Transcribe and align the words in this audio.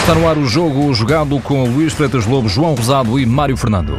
Está 0.00 0.16
no 0.16 0.28
ar 0.28 0.36
o 0.36 0.44
jogo 0.46 0.92
jogado 0.92 1.38
com 1.42 1.62
Luís 1.64 1.92
Freitas 1.92 2.26
Lobo, 2.26 2.48
João 2.48 2.74
Rosado 2.74 3.20
e 3.20 3.24
Mário 3.24 3.56
Fernando. 3.56 3.96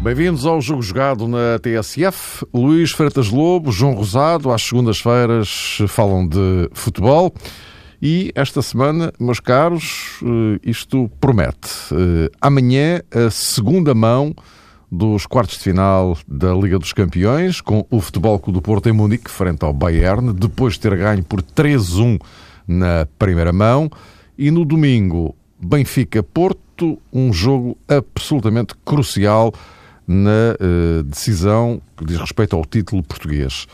Bem-vindos 0.00 0.46
ao 0.46 0.60
Jogo 0.60 0.80
Jogado 0.82 1.26
na 1.26 1.58
TSF. 1.58 2.46
Luís 2.54 2.92
Freitas 2.92 3.28
Lobo, 3.28 3.72
João 3.72 3.94
Rosado, 3.94 4.52
às 4.52 4.62
segundas-feiras 4.62 5.78
falam 5.88 6.28
de 6.28 6.70
futebol. 6.72 7.34
E 8.00 8.30
esta 8.34 8.62
semana, 8.62 9.12
meus 9.18 9.40
caros, 9.40 10.20
eh, 10.22 10.60
isto 10.62 11.10
promete. 11.20 11.68
Eh, 11.92 12.30
amanhã, 12.40 13.02
a 13.12 13.28
segunda 13.28 13.92
mão 13.92 14.34
dos 14.90 15.26
quartos 15.26 15.58
de 15.58 15.64
final 15.64 16.16
da 16.26 16.54
Liga 16.54 16.78
dos 16.78 16.92
Campeões, 16.92 17.60
com 17.60 17.84
o 17.90 18.00
Futebol 18.00 18.38
Clube 18.38 18.58
do 18.58 18.62
Porto 18.62 18.88
em 18.88 18.92
Munique, 18.92 19.30
frente 19.30 19.64
ao 19.64 19.72
Bayern, 19.72 20.32
depois 20.32 20.74
de 20.74 20.80
ter 20.80 20.96
ganho 20.96 21.24
por 21.24 21.42
3-1 21.42 22.18
na 22.66 23.06
primeira 23.18 23.52
mão. 23.52 23.90
E 24.36 24.50
no 24.50 24.64
domingo, 24.64 25.34
Benfica-Porto, 25.60 27.00
um 27.12 27.32
jogo 27.32 27.76
absolutamente 27.88 28.74
crucial 28.84 29.52
na 30.06 30.54
uh, 30.58 31.02
decisão 31.02 31.82
que 31.96 32.04
diz 32.04 32.16
respeito 32.16 32.54
ao 32.56 32.64
título 32.64 33.02
português. 33.02 33.66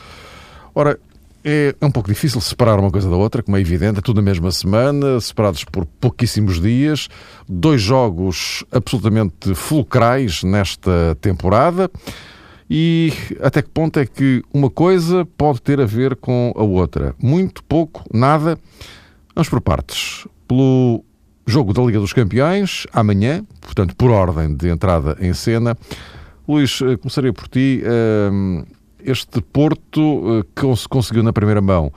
Ora, 0.75 0.99
é, 1.45 1.75
é 1.79 1.87
um 1.87 1.91
pouco 1.91 2.09
difícil 2.09 2.41
separar 2.41 2.81
uma 2.81 2.91
coisa 2.91 3.09
da 3.09 3.17
outra, 3.17 3.43
como 3.43 3.57
é 3.57 3.61
evidente, 3.61 3.99
é 3.99 4.03
tudo 4.03 4.17
na 4.17 4.23
mesma 4.23 4.51
semana, 4.51 5.21
separados 5.21 5.63
por 5.65 5.85
pouquíssimos 5.85 6.61
dias, 6.61 7.09
dois 7.47 7.83
jogos 7.83 8.65
absolutamente 8.73 9.55
fulcrais 9.55 10.43
nesta 10.43 11.17
temporada. 11.21 11.91
E 12.69 13.13
até 13.43 13.61
que 13.61 13.69
ponto 13.69 13.99
é 14.01 14.07
que 14.07 14.43
uma 14.53 14.71
coisa 14.71 15.27
pode 15.37 15.61
ter 15.61 15.81
a 15.81 15.85
ver 15.85 16.17
com 16.17 16.53
a 16.57 16.63
outra? 16.63 17.15
Muito, 17.23 17.63
pouco, 17.63 18.03
nada. 18.13 18.59
Vamos 19.35 19.49
por 19.51 19.61
partes. 19.61 20.27
Pelo 20.49 21.05
jogo 21.47 21.75
da 21.75 21.83
Liga 21.83 22.01
dos 22.01 22.15
Campeões, 22.15 22.87
amanhã, 22.91 23.45
portanto, 23.61 23.95
por 23.95 24.11
ordem 24.11 24.55
de 24.55 24.69
entrada 24.69 25.17
em 25.21 25.35
cena. 25.35 25.77
Luís, 26.49 26.81
eh, 26.81 26.97
começaria 26.97 27.33
por 27.33 27.49
ti. 27.49 27.83
Uh, 27.85 28.67
este 29.05 29.41
Porto 29.41 30.41
eh, 30.41 30.45
que 30.55 30.89
conseguiu 30.89 31.23
na 31.23 31.33
primeira 31.33 31.61
mão 31.61 31.93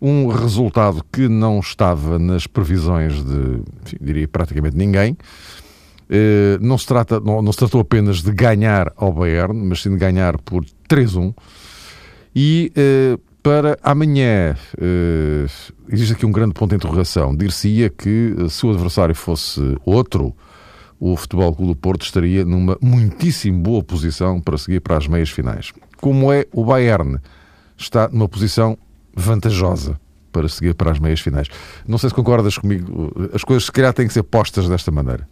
um 0.00 0.28
resultado 0.28 1.04
que 1.12 1.28
não 1.28 1.58
estava 1.58 2.18
nas 2.18 2.46
previsões 2.46 3.22
de, 3.24 3.62
enfim, 3.84 3.96
diria, 4.00 4.28
praticamente 4.28 4.76
ninguém. 4.76 5.16
Eh, 6.08 6.56
não 6.60 6.78
se, 6.78 6.86
trata, 6.86 7.20
não, 7.20 7.42
não 7.42 7.52
se 7.52 7.58
tratou 7.58 7.80
apenas 7.80 8.22
de 8.22 8.32
ganhar 8.32 8.92
ao 8.96 9.12
Bayern, 9.12 9.54
mas 9.54 9.82
sim 9.82 9.90
de 9.90 9.96
ganhar 9.96 10.38
por 10.38 10.64
3-1. 10.88 11.34
E 12.34 12.72
eh, 12.76 13.18
para 13.42 13.78
amanhã, 13.82 14.56
existe 15.90 16.12
aqui 16.12 16.26
um 16.26 16.32
grande 16.32 16.52
ponto 16.52 16.70
de 16.70 16.76
interrogação. 16.76 17.34
Dir-se-ia 17.34 17.88
que 17.88 18.34
se 18.50 18.66
o 18.66 18.70
adversário 18.70 19.14
fosse 19.14 19.60
outro, 19.86 20.34
o 21.00 21.16
Futebol 21.16 21.54
Clube 21.54 21.72
do 21.72 21.76
Porto 21.76 22.02
estaria 22.02 22.44
numa 22.44 22.76
muitíssimo 22.80 23.60
boa 23.60 23.82
posição 23.82 24.40
para 24.40 24.58
seguir 24.58 24.80
para 24.80 24.96
as 24.96 25.06
meias 25.06 25.30
finais 25.30 25.72
como 26.00 26.32
é 26.32 26.46
o 26.52 26.64
Bayern. 26.64 27.18
Está 27.76 28.08
numa 28.08 28.28
posição 28.28 28.76
vantajosa 29.14 29.98
para 30.32 30.48
seguir 30.48 30.74
para 30.74 30.90
as 30.90 30.98
meias 30.98 31.20
finais. 31.20 31.48
Não 31.86 31.98
sei 31.98 32.10
se 32.10 32.14
concordas 32.14 32.58
comigo, 32.58 33.12
as 33.32 33.42
coisas 33.44 33.64
se 33.64 33.72
calhar 33.72 33.92
têm 33.92 34.06
que 34.06 34.12
ser 34.12 34.22
postas 34.22 34.68
desta 34.68 34.90
maneira. 34.90 35.28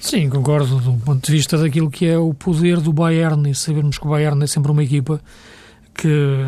Sim, 0.00 0.28
concordo 0.28 0.78
do 0.78 0.92
ponto 1.04 1.26
de 1.26 1.32
vista 1.32 1.58
daquilo 1.58 1.90
que 1.90 2.06
é 2.06 2.16
o 2.16 2.32
poder 2.32 2.80
do 2.80 2.92
Bayern 2.92 3.50
e 3.50 3.54
sabermos 3.54 3.98
que 3.98 4.06
o 4.06 4.10
Bayern 4.10 4.42
é 4.42 4.46
sempre 4.46 4.70
uma 4.70 4.82
equipa 4.82 5.20
que, 5.92 6.44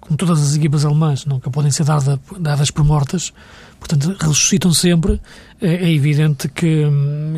como 0.00 0.16
todas 0.16 0.40
as 0.40 0.54
equipas 0.54 0.84
alemãs, 0.84 1.26
nunca 1.26 1.50
podem 1.50 1.72
ser 1.72 1.84
dada, 1.84 2.20
dadas 2.38 2.70
por 2.70 2.84
mortas, 2.84 3.32
portanto 3.80 4.16
ressuscitam 4.20 4.72
sempre. 4.72 5.20
É, 5.60 5.74
é 5.74 5.92
evidente 5.92 6.48
que, 6.48 6.84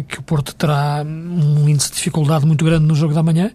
que 0.06 0.19
o 0.19 0.22
Porto 0.22 0.54
terá 0.54 1.03
um 1.03 1.66
índice 1.66 1.91
de 1.91 1.97
dificuldade 1.97 2.44
muito 2.44 2.62
grande 2.65 2.84
no 2.84 2.94
jogo 2.94 3.15
da 3.15 3.22
manhã, 3.22 3.50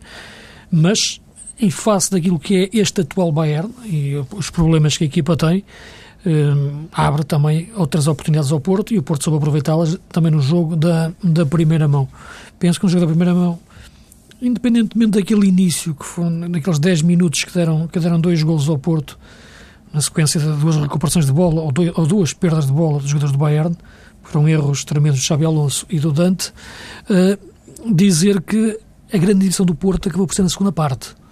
mas 0.71 1.21
em 1.59 1.69
face 1.69 2.11
daquilo 2.11 2.39
que 2.39 2.55
é 2.63 2.69
este 2.77 3.01
atual 3.01 3.31
Bayern 3.31 3.71
e 3.85 4.15
os 4.35 4.49
problemas 4.49 4.97
que 4.97 5.03
a 5.03 5.07
equipa 5.07 5.35
tem, 5.35 5.63
um, 6.25 6.85
abre 6.91 7.23
também 7.23 7.69
outras 7.75 8.07
oportunidades 8.07 8.51
ao 8.51 8.59
Porto 8.59 8.93
e 8.93 8.97
o 8.97 9.03
Porto 9.03 9.25
soube 9.25 9.37
aproveitá-las 9.37 9.97
também 10.09 10.31
no 10.31 10.41
jogo 10.41 10.75
da, 10.75 11.11
da 11.21 11.45
primeira 11.45 11.87
mão. 11.87 12.07
Penso 12.57 12.79
que 12.79 12.85
no 12.85 12.89
jogo 12.89 13.01
da 13.01 13.07
primeira 13.07 13.33
mão, 13.33 13.59
independentemente 14.41 15.11
daquele 15.11 15.47
início, 15.47 15.93
que 15.93 16.05
foram 16.05 16.29
naqueles 16.29 16.79
10 16.79 17.01
minutos 17.01 17.43
que 17.43 17.53
deram, 17.53 17.87
que 17.87 17.99
deram 17.99 18.19
dois 18.19 18.41
golos 18.41 18.69
ao 18.69 18.77
Porto, 18.77 19.17
na 19.93 20.01
sequência 20.01 20.39
de 20.39 20.47
duas 20.47 20.75
recuperações 20.77 21.25
de 21.25 21.31
bola 21.31 21.61
ou, 21.61 21.71
dois, 21.71 21.91
ou 21.95 22.07
duas 22.07 22.33
perdas 22.33 22.65
de 22.65 22.71
bola 22.71 22.99
dos 22.99 23.09
jogadores 23.09 23.31
do 23.31 23.37
Bayern, 23.37 23.75
foram 24.23 24.47
erros 24.49 24.83
tremendos 24.83 25.19
de 25.19 25.25
Xabi 25.25 25.45
Alonso 25.45 25.85
e 25.89 25.99
do 25.99 26.11
Dante, 26.11 26.51
uh, 27.09 27.93
dizer 27.93 28.41
que 28.41 28.79
a 29.13 29.17
grande 29.17 29.45
edição 29.45 29.65
do 29.65 29.75
Porto 29.75 30.09
acabou 30.09 30.25
por 30.25 30.33
ser 30.33 30.41
na 30.41 30.49
segunda 30.49 30.71
parte 30.71 31.09
eh, 31.09 31.22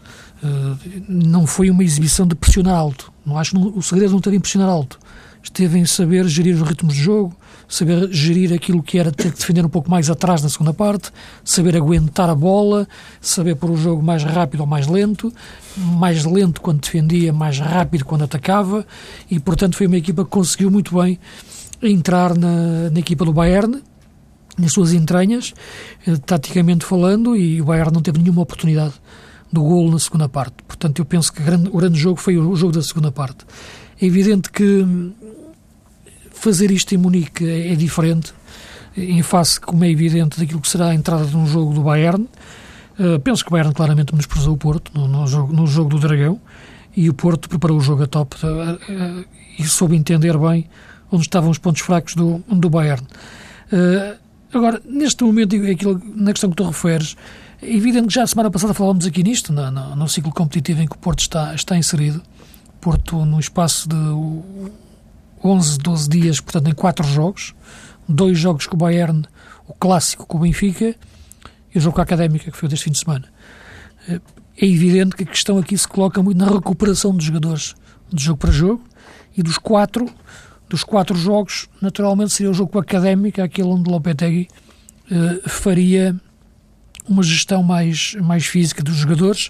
não 1.08 1.46
foi 1.46 1.70
uma 1.70 1.84
exibição 1.84 2.26
de 2.26 2.36
pressionar 2.36 2.76
alto. 2.76 3.12
Não 3.26 3.38
acho 3.38 3.58
o 3.58 3.82
segredo 3.82 4.12
não 4.12 4.18
esteve 4.18 4.38
em 4.38 4.40
pressionar 4.40 4.70
alto. 4.70 5.00
Esteve 5.44 5.80
em 5.80 5.86
saber 5.86 6.28
gerir 6.28 6.56
os 6.56 6.68
ritmos 6.68 6.94
de 6.94 7.02
jogo, 7.02 7.36
saber 7.68 8.12
gerir 8.12 8.54
aquilo 8.54 8.84
que 8.84 9.00
era 9.00 9.12
ter 9.12 9.32
que 9.32 9.40
defender 9.40 9.66
um 9.66 9.70
pouco 9.70 9.90
mais 9.90 10.10
atrás 10.10 10.44
na 10.44 10.50
segunda 10.50 10.74
parte, 10.74 11.12
saber 11.44 11.76
aguentar 11.76 12.30
a 12.30 12.36
bola, 12.36 12.88
saber 13.20 13.56
pôr 13.56 13.72
o 13.72 13.78
jogo 13.78 14.04
mais 14.04 14.24
rápido 14.24 14.62
ou 14.62 14.68
mais 14.68 14.86
lento, 14.88 15.34
mais 15.78 16.26
lento 16.26 16.62
quando 16.62 16.82
defendia, 16.82 17.34
mais 17.34 17.58
rápido 17.60 18.06
quando 18.06 18.24
atacava, 18.24 18.86
e 19.30 19.40
portanto 19.40 19.78
foi 19.78 19.88
uma 19.88 19.98
equipa 19.98 20.24
que 20.24 20.30
conseguiu 20.30 20.70
muito 20.70 20.96
bem 21.02 21.20
entrar 21.82 22.38
na, 22.38 22.92
na 22.92 23.00
equipa 23.00 23.26
do 23.26 23.34
Bayern, 23.34 23.82
nas 24.60 24.74
suas 24.74 24.94
entranhas, 24.94 25.54
eh, 26.06 26.18
taticamente 26.18 26.86
falando, 26.86 27.36
e 27.36 27.60
o 27.62 27.66
Bayern 27.66 27.92
não 27.92 28.02
teve 28.02 28.20
nenhuma 28.20 28.44
oportunidade 28.44 28.94
do 29.52 29.62
golo 29.62 29.92
na 29.92 30.00
segunda 30.00 30.30
parte. 30.30 30.56
Portanto, 30.68 31.00
eu 31.00 31.06
penso 31.06 31.32
que 31.32 31.42
grande, 31.42 31.70
o 31.70 31.78
grande 31.78 32.00
jogo 32.00 32.20
foi 32.20 32.38
o 32.38 32.56
jogo 32.56 32.74
da 32.74 32.82
segunda 32.82 33.12
parte. 33.12 33.46
É 34.02 34.06
evidente 34.06 34.50
que 34.50 34.86
fazer 36.32 36.72
isto 36.72 36.96
em 36.96 36.98
Munique 36.98 37.48
é, 37.48 37.74
é 37.74 37.76
diferente, 37.76 38.34
em 38.98 39.22
face, 39.22 39.60
como 39.60 39.84
é 39.84 39.90
evidente, 39.90 40.40
daquilo 40.40 40.60
que 40.60 40.68
será 40.68 40.88
a 40.88 40.96
entrada 40.96 41.26
de 41.26 41.38
um 41.38 41.46
jogo 41.46 41.74
do 41.74 41.82
Bayern. 41.82 42.28
Uh, 43.00 43.20
penso 43.20 43.44
que 43.44 43.50
o 43.50 43.52
Bayern 43.52 43.74
claramente 43.74 44.12
menosprezou 44.12 44.54
o 44.54 44.58
Porto 44.58 44.92
no, 44.94 45.08
no, 45.08 45.28
jogo, 45.28 45.54
no 45.54 45.66
jogo 45.68 45.90
do 45.90 46.00
Dragão 46.00 46.40
e 46.96 47.10
o 47.10 47.14
Porto 47.14 47.48
preparou 47.48 47.78
o 47.78 47.82
jogo 47.82 48.04
a 48.04 48.08
top 48.08 48.36
uh, 48.44 48.74
uh, 48.74 49.26
e 49.58 49.64
soube 49.64 49.96
entender 49.96 50.38
bem 50.38 50.68
onde 51.12 51.24
estavam 51.24 51.50
os 51.50 51.58
pontos 51.58 51.82
fracos 51.82 52.16
do, 52.16 52.44
do 52.48 52.70
Bayern. 52.70 53.06
agora, 54.54 54.82
neste 54.86 55.24
momento, 55.26 55.56
aquilo, 55.58 56.02
na 56.16 56.32
questão 56.32 56.50
que 56.50 56.56
tu 56.56 56.64
referes, 56.64 57.18
é 57.62 57.76
evidente 57.76 58.08
que 58.08 58.14
já 58.14 58.24
a 58.24 58.28
semana 58.28 58.50
passada 58.50 58.74
falávamos 58.74 59.06
aqui 59.06 59.24
nisto, 59.24 59.54
no, 59.54 59.70
no, 59.70 59.96
no, 59.96 60.10
ciclo 60.10 60.32
competitivo 60.32 60.82
em 60.82 60.88
que 60.88 60.96
o 60.96 60.98
Porto 60.98 61.20
está, 61.20 61.54
está 61.54 61.78
inserido. 61.78 62.22
Porto, 62.80 63.24
no 63.24 63.40
espaço 63.40 63.88
de 63.88 63.96
11, 65.44 65.78
12 65.78 66.10
dias, 66.10 66.40
portanto, 66.40 66.70
em 66.70 66.74
quatro 66.74 67.06
jogos, 67.06 67.54
dois 68.10 68.40
jogos 68.40 68.66
com 68.66 68.76
o 68.76 68.80
Bayern, 68.80 69.24
o 69.68 69.74
clássico 69.74 70.26
com 70.26 70.38
o 70.38 70.42
Benfica 70.42 70.96
e 71.74 71.78
o 71.78 71.82
jogo 71.82 71.96
com 71.96 72.02
a 72.02 72.04
Académica, 72.04 72.50
que 72.50 72.58
foi 72.58 72.68
deste 72.68 72.86
fim 72.86 72.92
de 72.92 73.00
semana. 73.00 73.26
É 74.08 74.66
evidente 74.66 75.16
que 75.16 75.24
a 75.24 75.28
questão 75.28 75.60
aqui 75.60 75.78
se 75.78 75.88
coloca 75.88 76.22
muito 76.24 76.38
na 76.38 76.52
recuperação 76.52 77.16
dos 77.16 77.26
jogadores 77.26 77.76
de 78.12 78.24
jogo 78.24 78.40
para 78.40 78.52
jogo 78.52 78.84
e 79.38 79.44
dos 79.44 79.60
quatro, 79.60 80.10
dos 80.68 80.84
quatro 80.84 81.16
jogos, 81.16 81.70
naturalmente 81.80 82.32
seria 82.32 82.50
o 82.50 82.54
jogo 82.54 82.72
com 82.72 82.80
a 82.80 82.82
Académica, 82.82 83.44
aquele 83.44 83.68
onde 83.68 83.88
o 83.88 83.92
Lopetegui 83.94 84.48
eh, 85.12 85.48
faria 85.48 86.20
uma 87.08 87.24
gestão 87.24 87.64
mais, 87.64 88.16
mais 88.16 88.46
física 88.46 88.84
dos 88.84 88.96
jogadores, 88.96 89.50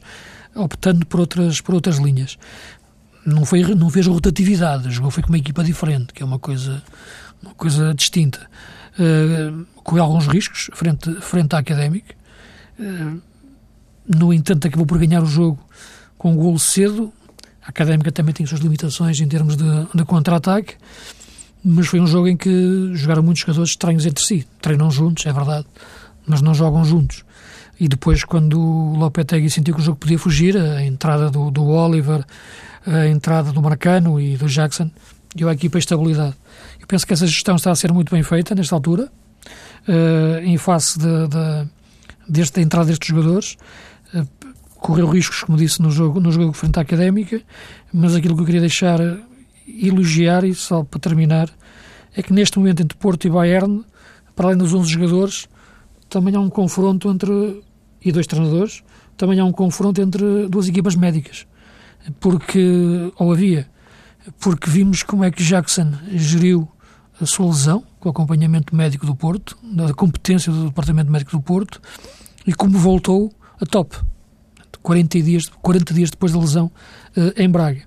optando 0.55 1.05
por 1.05 1.19
outras, 1.19 1.61
por 1.61 1.75
outras 1.75 1.97
linhas. 1.97 2.37
Não, 3.25 3.45
foi, 3.45 3.61
não 3.75 3.89
fez 3.89 4.07
rotatividade, 4.07 4.89
jogou 4.89 5.11
foi 5.11 5.21
com 5.21 5.29
uma 5.29 5.37
equipa 5.37 5.63
diferente, 5.63 6.13
que 6.13 6.23
é 6.23 6.25
uma 6.25 6.39
coisa, 6.39 6.81
uma 7.41 7.53
coisa 7.53 7.93
distinta. 7.93 8.49
Uh, 8.93 9.65
com 9.75 10.01
alguns 10.01 10.27
riscos, 10.27 10.69
frente, 10.73 11.13
frente 11.21 11.55
à 11.55 11.59
Académica. 11.59 12.13
Uh, 12.79 13.21
no 14.07 14.33
entanto, 14.33 14.67
acabou 14.67 14.85
por 14.85 14.97
ganhar 14.97 15.21
o 15.21 15.25
jogo 15.25 15.59
com 16.17 16.33
um 16.33 16.35
golo 16.35 16.59
cedo. 16.59 17.13
A 17.63 17.69
Académica 17.69 18.11
também 18.11 18.33
tem 18.33 18.45
suas 18.45 18.61
limitações 18.61 19.19
em 19.19 19.27
termos 19.27 19.55
de, 19.55 19.63
de 19.93 20.03
contra-ataque, 20.03 20.75
mas 21.63 21.87
foi 21.87 21.99
um 21.99 22.07
jogo 22.07 22.27
em 22.27 22.35
que 22.35 22.91
jogaram 22.93 23.21
muitos 23.23 23.41
jogadores 23.41 23.69
estranhos 23.69 24.05
entre 24.05 24.23
si. 24.23 24.47
Treinam 24.61 24.89
juntos, 24.89 25.25
é 25.25 25.31
verdade, 25.31 25.65
mas 26.31 26.41
não 26.41 26.53
jogam 26.53 26.83
juntos 26.83 27.23
e 27.81 27.87
depois 27.87 28.23
quando 28.23 28.61
o 28.61 28.95
Lopetegui 28.95 29.49
sentiu 29.49 29.73
que 29.73 29.81
o 29.81 29.83
jogo 29.83 29.97
podia 29.97 30.19
fugir, 30.19 30.55
a 30.55 30.85
entrada 30.85 31.31
do, 31.31 31.49
do 31.49 31.65
Oliver, 31.65 32.23
a 32.85 33.07
entrada 33.07 33.51
do 33.51 33.59
Marcano 33.59 34.21
e 34.21 34.37
do 34.37 34.47
Jackson, 34.47 34.91
deu 35.35 35.49
à 35.49 35.53
equipa 35.53 35.79
estabilidade. 35.79 36.35
Eu 36.79 36.85
penso 36.85 37.07
que 37.07 37.13
essa 37.13 37.25
gestão 37.25 37.55
está 37.55 37.71
a 37.71 37.75
ser 37.75 37.91
muito 37.91 38.13
bem 38.13 38.21
feita 38.21 38.53
nesta 38.53 38.75
altura, 38.75 39.11
uh, 39.87 40.43
em 40.43 40.59
face 40.59 40.99
de, 40.99 41.27
de, 41.27 41.69
deste, 42.29 42.57
da 42.57 42.61
entrada 42.61 42.85
destes 42.85 43.07
jogadores. 43.07 43.57
Uh, 44.13 44.27
correu 44.75 45.07
riscos, 45.07 45.43
como 45.43 45.57
disse, 45.57 45.81
no 45.81 45.89
jogo, 45.89 46.19
no 46.19 46.31
jogo 46.31 46.53
frente 46.53 46.77
à 46.77 46.83
Académica, 46.83 47.41
mas 47.91 48.13
aquilo 48.15 48.35
que 48.35 48.41
eu 48.41 48.45
queria 48.45 48.61
deixar 48.61 48.99
elogiar, 49.67 50.43
e 50.43 50.53
só 50.53 50.83
para 50.83 50.99
terminar, 50.99 51.49
é 52.15 52.21
que 52.21 52.31
neste 52.31 52.59
momento 52.59 52.83
entre 52.83 52.95
Porto 52.95 53.25
e 53.25 53.29
Bayern, 53.31 53.83
para 54.35 54.49
além 54.49 54.57
dos 54.59 54.71
11 54.71 54.87
jogadores, 54.87 55.47
também 56.11 56.35
há 56.35 56.39
um 56.41 56.49
confronto 56.49 57.09
entre, 57.09 57.63
e 58.03 58.11
dois 58.11 58.27
treinadores, 58.27 58.83
também 59.15 59.39
há 59.39 59.45
um 59.45 59.51
confronto 59.51 59.99
entre 60.01 60.47
duas 60.47 60.67
equipas 60.67 60.93
médicas. 60.93 61.47
Porque, 62.19 63.11
ou 63.17 63.31
havia, 63.31 63.67
porque 64.39 64.69
vimos 64.69 65.03
como 65.03 65.23
é 65.23 65.31
que 65.31 65.41
Jackson 65.41 65.93
geriu 66.11 66.67
a 67.19 67.25
sua 67.25 67.47
lesão, 67.47 67.83
com 67.99 68.09
o 68.09 68.11
acompanhamento 68.11 68.75
médico 68.75 69.05
do 69.05 69.15
Porto, 69.15 69.57
da 69.63 69.93
competência 69.93 70.51
do 70.51 70.65
Departamento 70.65 71.09
Médico 71.09 71.31
do 71.31 71.41
Porto, 71.41 71.81
e 72.45 72.53
como 72.53 72.77
voltou 72.77 73.31
a 73.61 73.65
top, 73.65 73.95
40 74.81 75.21
dias, 75.21 75.43
40 75.61 75.93
dias 75.93 76.09
depois 76.09 76.33
da 76.33 76.39
lesão 76.39 76.69
uh, 77.15 77.41
em 77.41 77.49
Braga. 77.49 77.83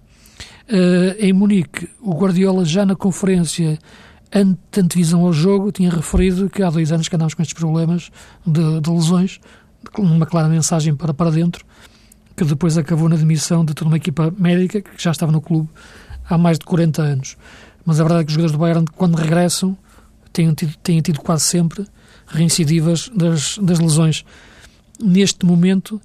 Uh, 0.66 1.14
em 1.18 1.32
Munique, 1.32 1.90
o 2.00 2.14
Guardiola 2.14 2.64
já 2.64 2.86
na 2.86 2.96
conferência 2.96 3.78
ante 4.34 4.80
antevisão 4.80 5.24
ao 5.24 5.32
jogo 5.32 5.70
tinha 5.70 5.90
referido 5.90 6.50
que 6.50 6.62
há 6.62 6.68
dois 6.68 6.90
anos 6.90 7.08
que 7.08 7.14
andamos 7.14 7.34
com 7.34 7.42
estes 7.42 7.56
problemas 7.56 8.10
de, 8.44 8.80
de 8.80 8.90
lesões, 8.90 9.40
uma 9.96 10.26
clara 10.26 10.48
mensagem 10.48 10.94
para, 10.96 11.14
para 11.14 11.30
dentro, 11.30 11.64
que 12.36 12.44
depois 12.44 12.76
acabou 12.76 13.08
na 13.08 13.14
demissão 13.14 13.64
de 13.64 13.74
toda 13.74 13.88
uma 13.88 13.96
equipa 13.96 14.34
médica 14.36 14.80
que 14.80 15.00
já 15.00 15.12
estava 15.12 15.30
no 15.30 15.40
clube 15.40 15.68
há 16.28 16.36
mais 16.36 16.58
de 16.58 16.64
40 16.64 17.00
anos. 17.00 17.36
Mas 17.84 18.00
a 18.00 18.02
verdade 18.02 18.22
é 18.22 18.24
que 18.24 18.28
os 18.30 18.34
jogadores 18.34 18.52
do 18.52 18.58
Bayern, 18.58 18.86
quando 18.96 19.14
regressam, 19.14 19.76
têm 20.32 20.52
tido, 20.52 20.74
têm 20.82 21.00
tido 21.00 21.20
quase 21.20 21.44
sempre 21.44 21.86
reincidivas 22.26 23.08
das, 23.14 23.58
das 23.58 23.78
lesões. 23.78 24.24
Neste 25.00 25.46
momento, 25.46 26.00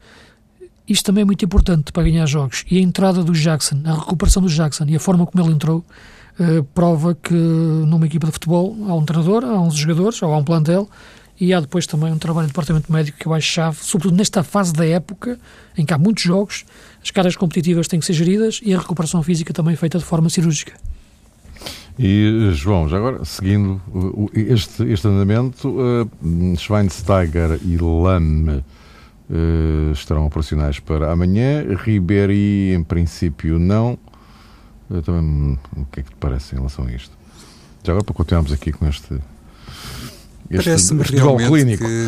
isto 0.87 1.05
também 1.05 1.23
é 1.23 1.25
muito 1.25 1.43
importante 1.43 1.91
para 1.91 2.03
ganhar 2.03 2.25
jogos. 2.27 2.63
E 2.69 2.77
a 2.77 2.81
entrada 2.81 3.23
do 3.23 3.33
Jackson, 3.33 3.81
a 3.85 3.93
recuperação 3.93 4.43
do 4.43 4.49
Jackson 4.49 4.85
e 4.87 4.95
a 4.95 4.99
forma 4.99 5.25
como 5.25 5.43
ele 5.43 5.53
entrou, 5.53 5.83
uh, 6.39 6.63
prova 6.73 7.15
que 7.15 7.33
numa 7.33 8.05
equipa 8.05 8.27
de 8.27 8.33
futebol 8.33 8.75
há 8.87 8.95
um 8.95 9.05
treinador, 9.05 9.43
há 9.43 9.59
uns 9.59 9.75
jogadores, 9.75 10.21
ou 10.21 10.33
há 10.33 10.37
um 10.37 10.43
plantel, 10.43 10.89
e 11.39 11.53
há 11.53 11.59
depois 11.59 11.85
também 11.85 12.11
um 12.11 12.17
trabalho 12.17 12.47
de 12.47 12.53
departamento 12.53 12.91
médico 12.91 13.17
que 13.17 13.25
eu 13.25 13.33
acho 13.33 13.47
chave, 13.47 13.77
sobretudo 13.81 14.17
nesta 14.17 14.43
fase 14.43 14.73
da 14.73 14.85
época, 14.85 15.39
em 15.77 15.85
que 15.85 15.93
há 15.93 15.97
muitos 15.97 16.23
jogos, 16.23 16.65
as 17.01 17.11
caras 17.11 17.35
competitivas 17.35 17.87
têm 17.87 17.99
que 17.99 18.05
ser 18.05 18.13
geridas 18.13 18.59
e 18.63 18.73
a 18.73 18.77
recuperação 18.77 19.23
física 19.23 19.53
também 19.53 19.75
feita 19.75 19.97
de 19.97 20.03
forma 20.03 20.29
cirúrgica. 20.29 20.73
E, 21.97 22.51
João, 22.53 22.87
já 22.87 22.95
agora, 22.95 23.25
seguindo 23.25 23.81
este, 24.33 24.83
este 24.83 25.07
andamento, 25.07 25.69
uh, 25.69 26.57
Schweinsteiger 26.57 27.59
e 27.65 27.77
Lamme 27.77 28.63
uh, 29.29 29.91
estarão 29.91 30.25
operacionais 30.25 30.79
para 30.79 31.11
amanhã. 31.11 31.65
Ribéry, 31.75 32.73
em 32.73 32.83
princípio, 32.83 33.59
não. 33.59 33.99
Uh, 34.89 35.01
também, 35.01 35.59
o 35.75 35.85
que 35.85 35.99
é 35.99 36.03
que 36.03 36.09
te 36.09 36.15
parece 36.15 36.55
em 36.55 36.57
relação 36.57 36.85
a 36.85 36.91
isto? 36.91 37.11
Já 37.83 37.93
agora, 37.93 38.03
para 38.03 38.15
continuarmos 38.15 38.51
aqui 38.51 38.71
com 38.71 38.87
este. 38.87 39.19
este 40.49 40.65
Parece-me 40.65 41.03
realmente 41.03 41.77
que 41.77 42.07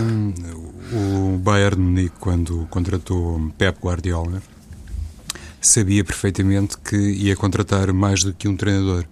o 0.93 1.37
Bayern 1.37 1.81
Munique, 1.81 2.15
quando 2.19 2.67
contratou 2.69 3.51
Pep 3.57 3.79
Guardiola, 3.79 4.41
sabia 5.61 6.03
perfeitamente 6.03 6.77
que 6.77 6.97
ia 6.97 7.35
contratar 7.35 7.93
mais 7.93 8.23
do 8.23 8.33
que 8.33 8.47
um 8.47 8.57
treinador. 8.57 9.05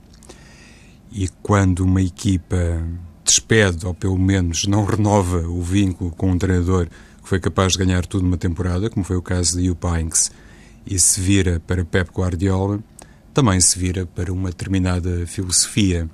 E 1.12 1.30
quando 1.42 1.82
uma 1.82 2.02
equipa 2.02 2.84
despede, 3.24 3.86
ou 3.86 3.94
pelo 3.94 4.18
menos 4.18 4.66
não 4.66 4.84
renova 4.84 5.48
o 5.48 5.62
vínculo 5.62 6.12
com 6.12 6.32
um 6.32 6.38
treinador 6.38 6.88
que 6.88 7.30
foi 7.30 7.40
capaz 7.40 7.74
de 7.74 7.80
ganhar 7.80 8.06
tudo 8.06 8.24
numa 8.24 8.38
temporada, 8.38 8.90
como 8.90 9.06
foi 9.06 9.16
o 9.16 9.22
caso 9.22 9.60
de 9.60 9.68
Heynckes, 9.68 10.32
e 10.86 10.98
se 10.98 11.22
vira 11.22 11.62
para 11.66 11.86
Pep 11.86 12.10
Guardiola, 12.12 12.80
também 13.40 13.62
se 13.62 13.80
vira 13.80 14.06
para 14.06 14.34
uma 14.34 14.50
determinada 14.50 15.26
filosofia. 15.26 16.10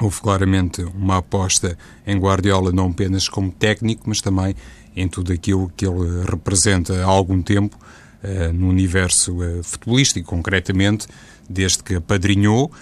Houve 0.00 0.18
claramente 0.22 0.80
uma 0.80 1.18
aposta 1.18 1.76
em 2.06 2.18
Guardiola 2.18 2.72
não 2.72 2.86
apenas 2.86 3.28
como 3.28 3.52
técnico, 3.52 4.04
mas 4.06 4.22
também 4.22 4.56
em 4.96 5.06
tudo 5.06 5.30
aquilo 5.30 5.70
que 5.76 5.86
ele 5.86 6.24
representa 6.24 7.04
há 7.04 7.04
algum 7.04 7.42
tempo 7.42 7.76
uh, 7.76 8.50
no 8.54 8.66
universo 8.66 9.36
uh, 9.42 9.62
futebolístico, 9.62 10.26
concretamente, 10.26 11.06
desde 11.50 11.82
que 11.82 11.96
apadrinhou, 11.96 12.72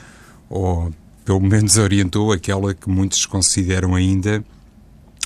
ou 0.49 0.95
pelo 1.25 1.41
menos 1.41 1.75
orientou 1.77 2.31
aquela 2.31 2.73
que 2.73 2.89
muitos 2.89 3.27
consideram 3.27 3.97
ainda 3.97 4.45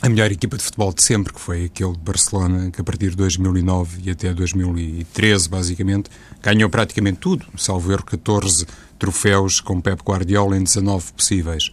a 0.02 0.08
melhor 0.08 0.32
equipa 0.32 0.56
de 0.56 0.62
futebol 0.62 0.92
de 0.94 1.02
sempre, 1.02 1.32
que 1.32 1.40
foi 1.40 1.66
aquele 1.66 1.96
Barcelona, 1.98 2.70
que 2.70 2.80
a 2.80 2.84
partir 2.84 3.10
de 3.10 3.16
2009 3.16 4.00
e 4.04 4.10
até 4.10 4.32
2013, 4.32 5.48
basicamente, 5.48 6.10
ganhou 6.42 6.70
praticamente 6.70 7.18
tudo, 7.18 7.46
salvo 7.56 7.92
erro 7.92 8.04
14 8.04 8.66
troféus 8.98 9.60
com 9.60 9.80
Pep 9.80 10.02
Guardiola 10.02 10.56
em 10.56 10.62
19 10.62 11.12
possíveis. 11.12 11.70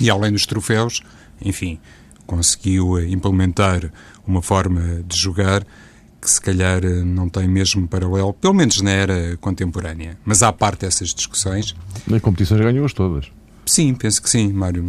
E 0.00 0.08
além 0.08 0.32
dos 0.32 0.46
troféus, 0.46 1.02
enfim, 1.40 1.78
conseguiu 2.26 2.98
implementar 3.06 3.92
uma 4.26 4.40
forma 4.40 5.02
de 5.06 5.16
jogar 5.16 5.66
que 6.20 6.30
se 6.30 6.40
calhar 6.40 6.82
não 6.82 7.28
tem 7.28 7.46
mesmo 7.46 7.86
paralelo, 7.86 8.32
pelo 8.32 8.54
menos 8.54 8.80
na 8.80 8.90
era 8.90 9.36
contemporânea. 9.36 10.16
Mas 10.24 10.42
à 10.42 10.50
parte 10.50 10.80
dessas 10.80 11.12
discussões. 11.12 11.76
Nas 12.06 12.22
competições 12.22 12.62
ganhou-as 12.62 12.94
todas. 12.94 13.30
Sim, 13.74 13.92
penso 13.92 14.22
que 14.22 14.30
sim, 14.30 14.52
Mário. 14.52 14.84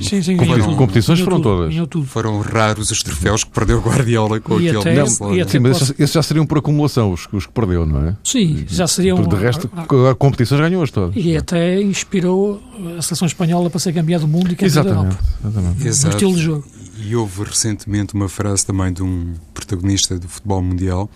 Sim, 0.00 0.22
sim, 0.22 0.36
foram, 0.36 0.76
competições 0.76 1.18
foram 1.18 1.40
todas. 1.40 1.74
Foram 2.06 2.40
raros 2.40 2.88
os 2.88 3.02
troféus 3.02 3.42
que 3.42 3.50
perdeu 3.50 3.78
o 3.78 3.80
Guardiola 3.80 4.38
com 4.38 4.60
e 4.60 4.68
aquele 4.68 5.00
até, 5.00 5.06
Sim, 5.50 5.58
mas 5.58 5.76
posso... 5.76 5.92
esses 5.98 6.12
já 6.12 6.22
seriam 6.22 6.46
por 6.46 6.58
acumulação, 6.58 7.12
os, 7.12 7.26
os 7.32 7.46
que 7.46 7.52
perdeu, 7.52 7.84
não 7.84 8.06
é? 8.06 8.16
Sim, 8.22 8.64
já 8.68 8.86
seriam. 8.86 9.20
De 9.20 9.34
resto, 9.34 9.68
a, 9.74 10.10
a 10.12 10.14
competições 10.14 10.60
ganhou-as 10.60 10.92
todas. 10.92 11.16
E 11.16 11.36
até 11.36 11.82
inspirou 11.82 12.62
a 12.96 13.02
seleção 13.02 13.26
espanhola 13.26 13.68
para 13.68 13.80
ser 13.80 13.92
campeã 13.92 14.20
do 14.20 14.28
mundo 14.28 14.52
e 14.52 14.54
campeã 14.54 14.84
da 14.84 14.88
Europa. 14.88 15.18
Exatamente. 15.44 15.88
Exato. 15.88 16.14
Estilo 16.14 16.34
de 16.34 16.40
jogo. 16.40 16.64
E 17.04 17.16
houve 17.16 17.42
recentemente 17.42 18.14
uma 18.14 18.28
frase 18.28 18.64
também 18.64 18.92
de 18.92 19.02
um 19.02 19.34
protagonista 19.52 20.16
do 20.16 20.28
futebol 20.28 20.62
mundial 20.62 21.10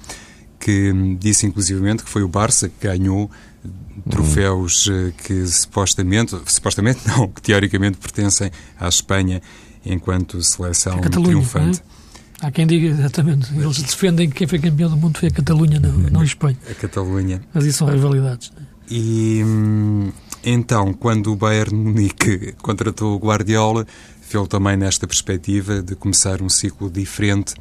que 0.59 0.93
disse 1.21 1.47
inclusivamente 1.47 2.03
que 2.03 2.11
foi 2.11 2.25
o 2.25 2.29
Barça 2.29 2.69
que 2.69 2.89
ganhou 2.89 3.31
troféus 4.09 4.89
eh, 4.91 5.13
que 5.25 5.47
supostamente, 5.47 6.37
supostamente 6.47 7.01
não, 7.09 7.29
que 7.29 7.41
teoricamente 7.43 7.99
pertencem 7.99 8.51
à 8.79 8.89
Espanha 8.89 9.41
enquanto 9.85 10.43
seleção 10.43 11.01
triunfante. 11.01 11.81
É? 11.81 12.47
Há 12.47 12.51
quem 12.51 12.67
diga 12.67 12.89
exatamente, 12.89 13.55
eles 13.55 13.81
defendem 13.83 14.29
que 14.29 14.37
quem 14.37 14.47
foi 14.49 14.59
campeão 14.59 14.91
do 14.91 14.97
mundo 14.97 15.17
foi 15.17 15.29
a 15.29 15.33
Catalunha, 15.33 15.79
não, 15.79 15.93
não 15.93 16.21
a 16.23 16.25
Espanha. 16.25 16.59
A 16.69 16.75
Catalunha. 16.75 17.41
Mas 17.55 17.65
isso 17.65 17.79
são 17.79 17.89
rivalidades. 17.89 18.53
É? 18.57 18.63
E 18.91 19.43
hum, 19.45 20.11
então, 20.43 20.93
quando 20.93 21.33
o 21.33 21.37
Bayern 21.37 21.73
Munique 21.73 22.53
contratou 22.61 23.15
o 23.15 23.19
Guardiola, 23.19 23.87
fez 24.21 24.49
também 24.49 24.77
nesta 24.77 25.07
perspectiva 25.07 25.81
de 25.81 25.95
começar 25.95 26.43
um 26.43 26.49
ciclo 26.49 26.91
diferente 26.91 27.55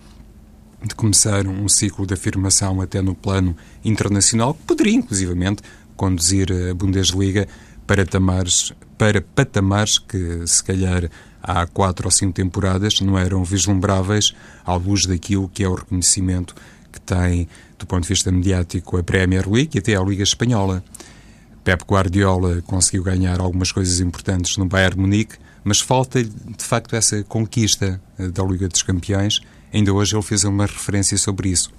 de 0.84 0.96
começar 0.96 1.46
um 1.46 1.70
ciclo 1.70 2.08
de 2.08 2.14
afirmação 2.14 2.82
até 2.82 3.02
no 3.02 3.14
plano 3.14 3.56
internacional, 3.86 4.54
que 4.54 4.64
poderia, 4.64 4.96
inclusivamente, 4.96 5.62
conduzir 6.02 6.52
a 6.52 6.74
Bundesliga 6.74 7.48
para, 7.86 8.04
para 8.98 9.22
patamares 9.22 10.00
que, 10.00 10.48
se 10.48 10.64
calhar, 10.64 11.08
há 11.44 11.68
quatro 11.68 12.08
ou 12.08 12.12
cinco 12.12 12.34
temporadas 12.34 13.00
não 13.02 13.20
eram 13.20 13.44
vislumbráveis 13.44 14.34
à 14.66 14.74
luz 14.74 15.06
daquilo 15.06 15.48
que 15.48 15.64
é 15.64 15.70
o 15.70 15.76
reconhecimento 15.76 16.56
que 16.92 17.00
tem, 17.00 17.48
do 17.78 17.86
ponto 17.86 18.02
de 18.02 18.10
vista 18.10 18.32
mediático, 18.32 18.98
a 18.98 19.04
Premier 19.04 19.48
League 19.48 19.70
e 19.76 19.78
até 19.78 19.96
a 19.96 20.02
Liga 20.02 20.24
Espanhola. 20.24 20.84
Pep 21.64 21.84
Guardiola 21.84 22.64
conseguiu 22.64 23.04
ganhar 23.04 23.40
algumas 23.40 23.72
coisas 23.72 24.00
importantes 24.00 24.58
no 24.58 24.66
Bayern 24.66 25.00
Munique, 25.00 25.36
mas 25.64 25.80
falta 25.80 26.24
de 26.24 26.64
facto 26.64 26.96
essa 26.96 27.24
conquista 27.26 28.02
eh, 28.18 28.28
da 28.30 28.44
Liga 28.44 28.68
dos 28.68 28.82
Campeões. 28.82 29.40
Ainda 29.72 29.94
hoje 29.94 30.16
ele 30.16 30.24
fez 30.24 30.44
uma 30.46 30.66
referência 30.66 31.16
sobre 31.20 31.50
isso, 31.50 31.72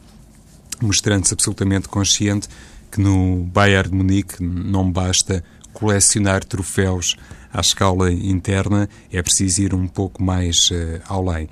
mostrando-se 0.80 1.34
absolutamente 1.34 1.88
consciente 1.88 2.48
que 2.92 3.00
no 3.00 3.44
Bayern 3.44 3.88
de 3.88 3.96
Munique 3.96 4.42
não 4.42 4.92
basta 4.92 5.42
colecionar 5.72 6.44
troféus 6.44 7.16
à 7.50 7.60
escala 7.60 8.12
interna, 8.12 8.88
é 9.10 9.22
preciso 9.22 9.62
ir 9.62 9.74
um 9.74 9.88
pouco 9.88 10.22
mais 10.22 10.70
uh, 10.70 11.00
além. 11.08 11.48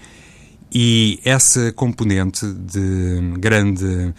E 0.72 1.18
essa 1.24 1.72
componente 1.72 2.46
de 2.46 3.38
grande 3.38 3.84
uh, 3.84 4.12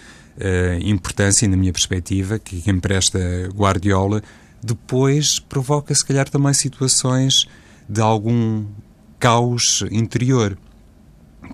importância, 0.84 1.48
na 1.48 1.56
minha 1.56 1.72
perspectiva, 1.72 2.40
que 2.40 2.70
empresta 2.70 3.20
Guardiola, 3.54 4.22
depois 4.62 5.40
provoca, 5.40 5.94
se 5.94 6.06
calhar, 6.06 6.28
também 6.28 6.54
situações 6.54 7.46
de 7.88 8.02
algum 8.02 8.66
caos 9.20 9.86
interior. 9.92 10.58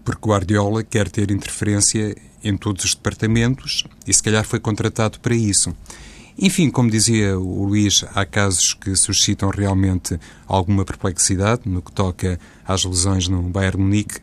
Porque 0.03 0.27
Guardiola 0.27 0.83
quer 0.83 1.09
ter 1.09 1.29
interferência 1.29 2.15
em 2.43 2.55
todos 2.55 2.83
os 2.83 2.95
departamentos 2.95 3.83
e 4.05 4.13
se 4.13 4.21
calhar 4.21 4.45
foi 4.45 4.59
contratado 4.59 5.19
para 5.19 5.35
isso. 5.35 5.75
Enfim, 6.39 6.69
como 6.69 6.91
dizia 6.91 7.37
o 7.37 7.65
Luís, 7.65 8.05
há 8.13 8.23
casos 8.23 8.75
que 8.75 8.95
suscitam 8.95 9.49
realmente 9.49 10.19
alguma 10.47 10.85
perplexidade 10.85 11.63
no 11.65 11.81
que 11.81 11.91
toca 11.91 12.39
às 12.63 12.85
lesões 12.85 13.27
no 13.27 13.41
Bayern 13.41 13.81
Munique. 13.81 14.19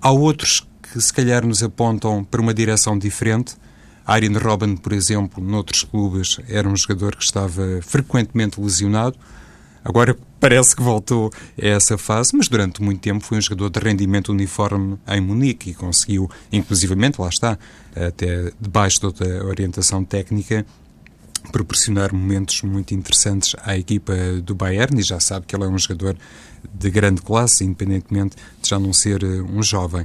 Há 0.00 0.12
outros 0.12 0.64
que 0.80 1.00
se 1.00 1.12
calhar 1.12 1.44
nos 1.44 1.64
apontam 1.64 2.22
para 2.22 2.40
uma 2.40 2.54
direção 2.54 2.96
diferente. 2.96 3.56
Arjen 4.06 4.34
Robben, 4.34 4.76
por 4.76 4.92
exemplo, 4.92 5.42
noutros 5.42 5.82
clubes, 5.82 6.38
era 6.48 6.68
um 6.68 6.76
jogador 6.76 7.16
que 7.16 7.24
estava 7.24 7.80
frequentemente 7.82 8.60
lesionado. 8.60 9.18
Agora 9.86 10.16
parece 10.40 10.74
que 10.74 10.82
voltou 10.82 11.30
a 11.62 11.64
essa 11.64 11.96
fase, 11.96 12.36
mas 12.36 12.48
durante 12.48 12.82
muito 12.82 13.00
tempo 13.00 13.24
foi 13.24 13.38
um 13.38 13.40
jogador 13.40 13.70
de 13.70 13.78
rendimento 13.78 14.32
uniforme 14.32 14.98
em 15.06 15.20
Munique 15.20 15.70
e 15.70 15.74
conseguiu, 15.74 16.28
inclusivamente, 16.52 17.20
lá 17.20 17.28
está, 17.28 17.56
até 17.94 18.50
debaixo 18.60 18.98
de 18.98 19.06
outra 19.06 19.46
orientação 19.46 20.04
técnica, 20.04 20.66
proporcionar 21.52 22.12
momentos 22.12 22.62
muito 22.62 22.94
interessantes 22.94 23.54
à 23.62 23.78
equipa 23.78 24.12
do 24.42 24.56
Bayern 24.56 24.98
e 24.98 25.04
já 25.04 25.20
sabe 25.20 25.46
que 25.46 25.54
ele 25.54 25.62
é 25.62 25.68
um 25.68 25.78
jogador 25.78 26.16
de 26.74 26.90
grande 26.90 27.22
classe, 27.22 27.62
independentemente 27.62 28.34
de 28.60 28.68
já 28.68 28.80
não 28.80 28.92
ser 28.92 29.22
eh, 29.22 29.40
um 29.40 29.62
jovem. 29.62 30.04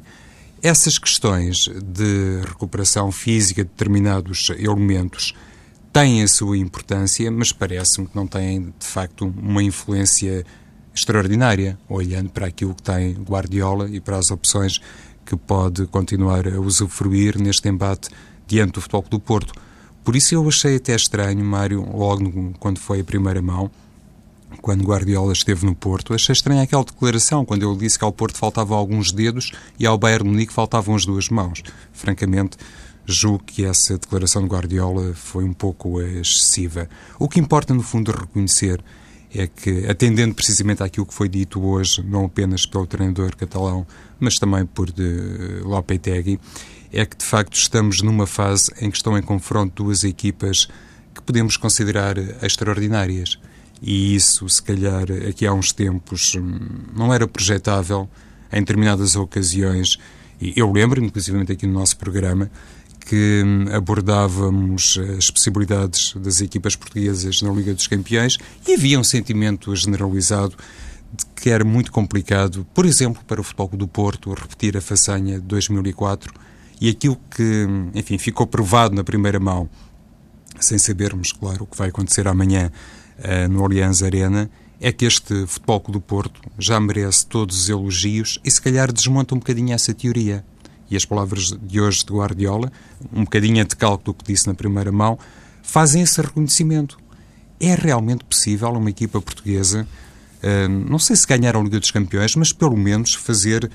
Essas 0.61 0.99
questões 0.99 1.57
de 1.83 2.41
recuperação 2.47 3.11
física 3.11 3.63
de 3.63 3.69
determinados 3.71 4.51
elementos 4.59 5.33
têm 5.91 6.23
a 6.23 6.27
sua 6.27 6.57
importância, 6.57 7.29
mas 7.31 7.51
parece-me 7.51 8.07
que 8.07 8.15
não 8.15 8.25
têm, 8.25 8.73
de 8.77 8.85
facto, 8.85 9.25
uma 9.25 9.61
influência 9.61 10.45
extraordinária, 10.93 11.77
olhando 11.87 12.29
para 12.29 12.47
aquilo 12.47 12.73
que 12.73 12.83
tem 12.83 13.13
Guardiola 13.13 13.89
e 13.89 13.99
para 13.99 14.17
as 14.17 14.31
opções 14.31 14.81
que 15.25 15.35
pode 15.35 15.85
continuar 15.87 16.47
a 16.47 16.59
usufruir 16.59 17.39
neste 17.41 17.69
embate 17.69 18.09
diante 18.47 18.73
do 18.73 18.81
Futebol 18.81 19.05
do 19.09 19.19
Porto. 19.19 19.53
Por 20.03 20.15
isso 20.15 20.33
eu 20.33 20.47
achei 20.47 20.75
até 20.77 20.95
estranho, 20.95 21.43
Mário, 21.43 21.87
logo 21.95 22.53
quando 22.59 22.79
foi 22.79 23.01
a 23.01 23.03
primeira 23.03 23.41
mão, 23.41 23.69
quando 24.61 24.83
Guardiola 24.83 25.31
esteve 25.31 25.65
no 25.65 25.75
Porto, 25.75 26.13
achei 26.13 26.33
estranha 26.33 26.63
aquela 26.63 26.83
declaração, 26.83 27.45
quando 27.45 27.69
ele 27.69 27.77
disse 27.77 27.97
que 27.97 28.03
ao 28.03 28.11
Porto 28.11 28.37
faltavam 28.37 28.77
alguns 28.77 29.11
dedos 29.11 29.51
e 29.79 29.85
ao 29.85 29.97
Bayern 29.97 30.27
Munique 30.27 30.51
faltavam 30.51 30.95
as 30.95 31.05
duas 31.05 31.29
mãos. 31.29 31.63
Francamente, 31.93 32.57
julgo 33.11 33.43
que 33.43 33.65
essa 33.65 33.97
declaração 33.97 34.41
de 34.41 34.47
Guardiola 34.47 35.13
foi 35.13 35.43
um 35.43 35.53
pouco 35.53 36.01
excessiva. 36.01 36.89
O 37.19 37.29
que 37.29 37.39
importa, 37.39 37.73
no 37.73 37.83
fundo, 37.83 38.11
reconhecer 38.11 38.83
é 39.33 39.47
que, 39.47 39.85
atendendo 39.87 40.35
precisamente 40.35 40.83
àquilo 40.83 41.05
que 41.05 41.13
foi 41.13 41.29
dito 41.29 41.63
hoje, 41.63 42.03
não 42.03 42.25
apenas 42.25 42.65
pelo 42.65 42.87
treinador 42.87 43.35
catalão, 43.35 43.85
mas 44.19 44.35
também 44.37 44.65
por 44.65 44.91
de 44.91 45.61
Lopetegui, 45.63 46.39
é 46.91 47.05
que, 47.05 47.15
de 47.15 47.25
facto, 47.25 47.53
estamos 47.53 48.01
numa 48.01 48.27
fase 48.27 48.71
em 48.81 48.89
que 48.89 48.97
estão 48.97 49.17
em 49.17 49.21
confronto 49.21 49.83
duas 49.83 50.03
equipas 50.03 50.67
que 51.13 51.21
podemos 51.21 51.55
considerar 51.55 52.17
extraordinárias 52.43 53.37
e 53.81 54.15
isso, 54.15 54.47
se 54.47 54.61
calhar, 54.61 55.05
aqui 55.27 55.45
há 55.47 55.53
uns 55.53 55.71
tempos 55.73 56.35
hum, 56.35 56.59
não 56.95 57.11
era 57.11 57.27
projetável 57.27 58.07
em 58.53 58.59
determinadas 58.59 59.15
ocasiões. 59.15 59.97
E 60.39 60.53
eu 60.55 60.71
lembro, 60.71 61.03
inclusive 61.03 61.41
aqui 61.51 61.65
no 61.65 61.73
nosso 61.73 61.97
programa, 61.97 62.51
que 63.05 63.43
hum, 63.45 63.65
abordávamos 63.73 64.97
as 65.17 65.29
possibilidades 65.29 66.13
das 66.15 66.41
equipas 66.41 66.75
portuguesas 66.75 67.41
na 67.41 67.51
Liga 67.51 67.73
dos 67.73 67.87
Campeões 67.87 68.37
e 68.67 68.73
havia 68.73 68.99
um 68.99 69.03
sentimento 69.03 69.75
generalizado 69.75 70.55
de 71.13 71.25
que 71.35 71.49
era 71.49 71.65
muito 71.65 71.91
complicado, 71.91 72.65
por 72.73 72.85
exemplo, 72.85 73.21
para 73.27 73.41
o 73.41 73.43
Futebol 73.43 73.69
do 73.73 73.87
Porto, 73.87 74.33
repetir 74.33 74.77
a 74.77 74.81
façanha 74.81 75.39
de 75.39 75.45
2004 75.45 76.33
e 76.79 76.89
aquilo 76.89 77.17
que, 77.35 77.65
hum, 77.65 77.91
enfim, 77.93 78.17
ficou 78.17 78.47
provado 78.47 78.95
na 78.95 79.03
primeira 79.03 79.39
mão, 79.39 79.69
sem 80.59 80.77
sabermos, 80.77 81.31
claro, 81.31 81.63
o 81.63 81.67
que 81.67 81.77
vai 81.77 81.89
acontecer 81.89 82.27
amanhã 82.27 82.71
uh, 83.19 83.47
no 83.51 83.63
Allianz 83.63 84.01
Arena, 84.01 84.49
é 84.79 84.91
que 84.91 85.05
este 85.05 85.45
Futebol 85.45 85.83
do 85.89 86.01
Porto 86.01 86.41
já 86.57 86.79
merece 86.79 87.27
todos 87.27 87.61
os 87.61 87.69
elogios 87.69 88.39
e 88.43 88.49
se 88.49 88.59
calhar 88.59 88.91
desmonta 88.91 89.35
um 89.35 89.37
bocadinho 89.37 89.73
essa 89.73 89.93
teoria. 89.93 90.43
E 90.91 90.97
as 90.97 91.05
palavras 91.05 91.53
de 91.63 91.79
hoje 91.79 92.05
de 92.05 92.11
Guardiola, 92.11 92.69
um 93.13 93.23
bocadinho 93.23 93.63
de 93.65 93.75
cálculo 93.77 94.13
do 94.13 94.13
que 94.13 94.33
disse 94.33 94.45
na 94.45 94.53
primeira 94.53 94.91
mão, 94.91 95.17
fazem 95.63 96.01
esse 96.01 96.21
reconhecimento. 96.21 96.97
É 97.61 97.73
realmente 97.75 98.25
possível 98.25 98.69
uma 98.71 98.89
equipa 98.89 99.21
portuguesa, 99.21 99.87
uh, 100.43 100.67
não 100.67 100.99
sei 100.99 101.15
se 101.15 101.25
ganhar 101.25 101.55
a 101.55 101.61
Liga 101.61 101.79
dos 101.79 101.91
Campeões, 101.91 102.35
mas 102.35 102.51
pelo 102.51 102.75
menos 102.75 103.13
fazer 103.13 103.71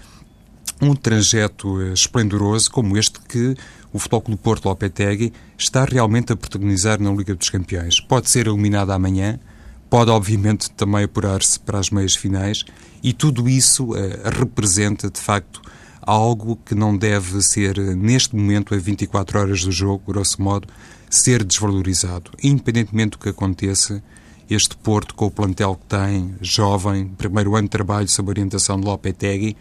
um 0.82 0.94
trajeto 0.94 1.76
uh, 1.76 1.92
esplendoroso 1.94 2.70
como 2.70 2.98
este 2.98 3.18
que 3.20 3.56
o 3.92 3.98
Futebol 3.98 4.20
Clube 4.20 4.42
Porto 4.42 4.66
Lopetegui 4.66 5.32
está 5.56 5.86
realmente 5.86 6.34
a 6.34 6.36
protagonizar 6.36 7.00
na 7.00 7.10
Liga 7.10 7.34
dos 7.34 7.48
Campeões. 7.48 7.98
Pode 7.98 8.28
ser 8.28 8.46
eliminado 8.46 8.90
amanhã, 8.90 9.40
pode 9.88 10.10
obviamente 10.10 10.70
também 10.72 11.04
apurar-se 11.04 11.58
para 11.58 11.78
as 11.78 11.88
meias 11.88 12.14
finais 12.14 12.62
e 13.02 13.14
tudo 13.14 13.48
isso 13.48 13.92
uh, 13.92 13.96
representa 14.38 15.08
de 15.08 15.20
facto 15.20 15.62
algo 16.06 16.56
que 16.64 16.74
não 16.74 16.96
deve 16.96 17.42
ser 17.42 17.76
neste 17.96 18.36
momento 18.36 18.72
a 18.72 18.78
24 18.78 19.40
horas 19.40 19.64
do 19.64 19.72
jogo, 19.72 20.12
grosso 20.12 20.40
modo, 20.40 20.68
ser 21.10 21.42
desvalorizado. 21.42 22.30
Independentemente 22.42 23.10
do 23.10 23.18
que 23.18 23.28
aconteça, 23.28 24.00
este 24.48 24.76
Porto 24.76 25.14
com 25.16 25.26
o 25.26 25.30
plantel 25.30 25.74
que 25.74 25.86
tem, 25.86 26.36
jovem, 26.40 27.08
primeiro 27.08 27.56
ano 27.56 27.64
de 27.64 27.70
trabalho 27.70 28.08
sob 28.08 28.30
orientação 28.30 28.78
de 28.78 28.86
Lopetegui, 28.86 29.56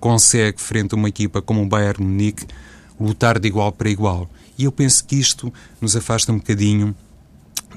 consegue 0.00 0.60
frente 0.60 0.94
a 0.94 0.96
uma 0.96 1.08
equipa 1.08 1.40
como 1.40 1.62
o 1.62 1.66
Bayern 1.66 2.04
Munique 2.04 2.44
lutar 2.98 3.38
de 3.38 3.46
igual 3.46 3.70
para 3.70 3.88
igual. 3.88 4.28
E 4.58 4.64
eu 4.64 4.72
penso 4.72 5.04
que 5.04 5.16
isto 5.16 5.52
nos 5.80 5.94
afasta 5.94 6.32
um 6.32 6.38
bocadinho 6.38 6.94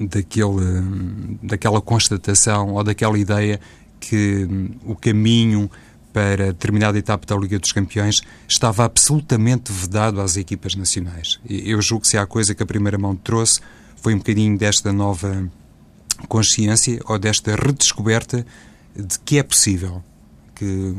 daquele, 0.00 1.38
daquela 1.42 1.80
constatação 1.80 2.74
ou 2.74 2.82
daquela 2.82 3.18
ideia 3.18 3.60
que 4.00 4.48
o 4.84 4.96
caminho 4.96 5.70
para 6.12 6.46
determinada 6.46 6.98
etapa 6.98 7.26
da 7.26 7.36
Liga 7.36 7.58
dos 7.58 7.72
Campeões 7.72 8.20
estava 8.48 8.84
absolutamente 8.84 9.72
vedado 9.72 10.20
às 10.20 10.36
equipas 10.36 10.74
nacionais. 10.74 11.40
Eu 11.48 11.80
julgo 11.80 12.02
que 12.02 12.08
se 12.08 12.18
há 12.18 12.26
coisa 12.26 12.54
que 12.54 12.62
a 12.62 12.66
primeira 12.66 12.98
mão 12.98 13.14
trouxe 13.14 13.60
foi 13.96 14.14
um 14.14 14.18
bocadinho 14.18 14.56
desta 14.58 14.92
nova 14.92 15.48
consciência 16.28 17.00
ou 17.06 17.18
desta 17.18 17.54
redescoberta 17.54 18.44
de 18.94 19.18
que 19.20 19.38
é 19.38 19.42
possível, 19.42 20.02
que 20.54 20.94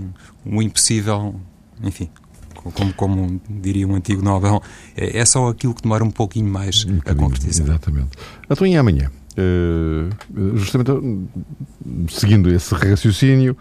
o 0.46 0.62
impossível, 0.62 1.36
enfim, 1.84 2.10
como, 2.53 2.94
como 2.94 3.41
diria 3.50 3.88
um 3.88 3.96
antigo 3.96 4.22
Nobel, 4.22 4.62
é, 4.96 5.20
é 5.20 5.25
só 5.25 5.50
aquilo 5.50 5.74
que 5.74 5.82
demora 5.82 6.03
um 6.03 6.12
pouquinho 6.12 6.50
mais 6.50 6.86
um 6.86 7.00
a 7.06 7.15
concretizar. 7.15 7.68
Exatamente. 7.68 8.10
Então, 8.50 8.68
e 8.68 8.77
amanhã? 8.77 9.12
Uh, 9.32 10.58
justamente 10.58 10.91
seguindo 12.10 12.53
esse 12.53 12.74
raciocínio, 12.75 13.58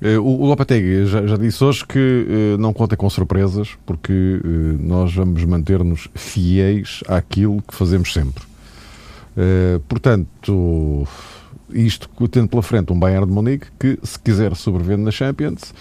o, 0.00 0.42
o 0.42 0.46
Lopetegui 0.46 1.06
já, 1.06 1.26
já, 1.26 1.36
disse 1.36 1.62
hoje 1.64 1.86
que 1.86 1.98
uh, 1.98 2.58
não 2.58 2.72
conta 2.72 2.96
com 2.96 3.08
surpresas, 3.08 3.70
porque 3.84 4.40
nós 4.80 5.14
vamos 5.14 5.42
manter-nos 5.44 6.08
fiéis 6.14 7.02
àquilo 7.08 7.62
que 7.62 7.74
fazemos 7.74 8.12
sempre. 8.12 8.44
portanto, 9.88 11.06
isto 11.70 12.08
tendo 12.30 12.48
pela 12.48 12.62
frente 12.62 12.92
um 12.92 12.98
Bayern 12.98 13.26
de 13.26 13.32
Munique 13.32 13.66
que, 13.78 13.98
se 14.02 14.18
quiser 14.18 14.54
sobreviver 14.54 14.98
na 14.98 15.10
Champions, 15.10 15.74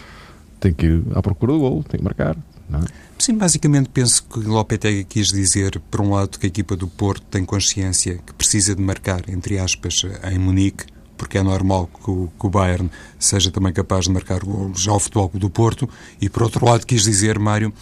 tem 0.59 0.73
que 0.73 0.85
ir 0.85 1.03
à 1.13 1.21
procura 1.21 1.53
do 1.53 1.59
gol, 1.59 1.83
tem 1.83 1.97
que 1.99 2.03
marcar, 2.03 2.37
é? 2.73 3.05
Sim, 3.17 3.37
basicamente 3.37 3.89
penso 3.89 4.23
que 4.23 4.39
Lopetegui 4.39 5.03
quis 5.05 5.27
dizer, 5.27 5.79
por 5.89 6.01
um 6.01 6.11
lado, 6.11 6.37
que 6.37 6.45
a 6.45 6.49
equipa 6.49 6.75
do 6.75 6.87
Porto 6.87 7.23
tem 7.29 7.45
consciência 7.45 8.19
que 8.25 8.33
precisa 8.33 8.75
de 8.75 8.81
marcar, 8.81 9.29
entre 9.29 9.57
aspas, 9.57 10.01
em 10.31 10.37
Munique, 10.37 10.85
porque 11.17 11.37
é 11.37 11.43
normal 11.43 11.89
que 12.03 12.09
o, 12.09 12.29
que 12.39 12.45
o 12.45 12.49
Bayern 12.49 12.89
seja 13.19 13.51
também 13.51 13.73
capaz 13.73 14.05
de 14.05 14.11
marcar 14.11 14.43
golos 14.43 14.87
ao 14.87 14.99
futebol 14.99 15.31
do 15.33 15.49
Porto, 15.49 15.89
e 16.21 16.29
por 16.29 16.43
outro 16.43 16.65
lado 16.65 16.85
quis 16.85 17.03
dizer, 17.03 17.39
Mário, 17.39 17.73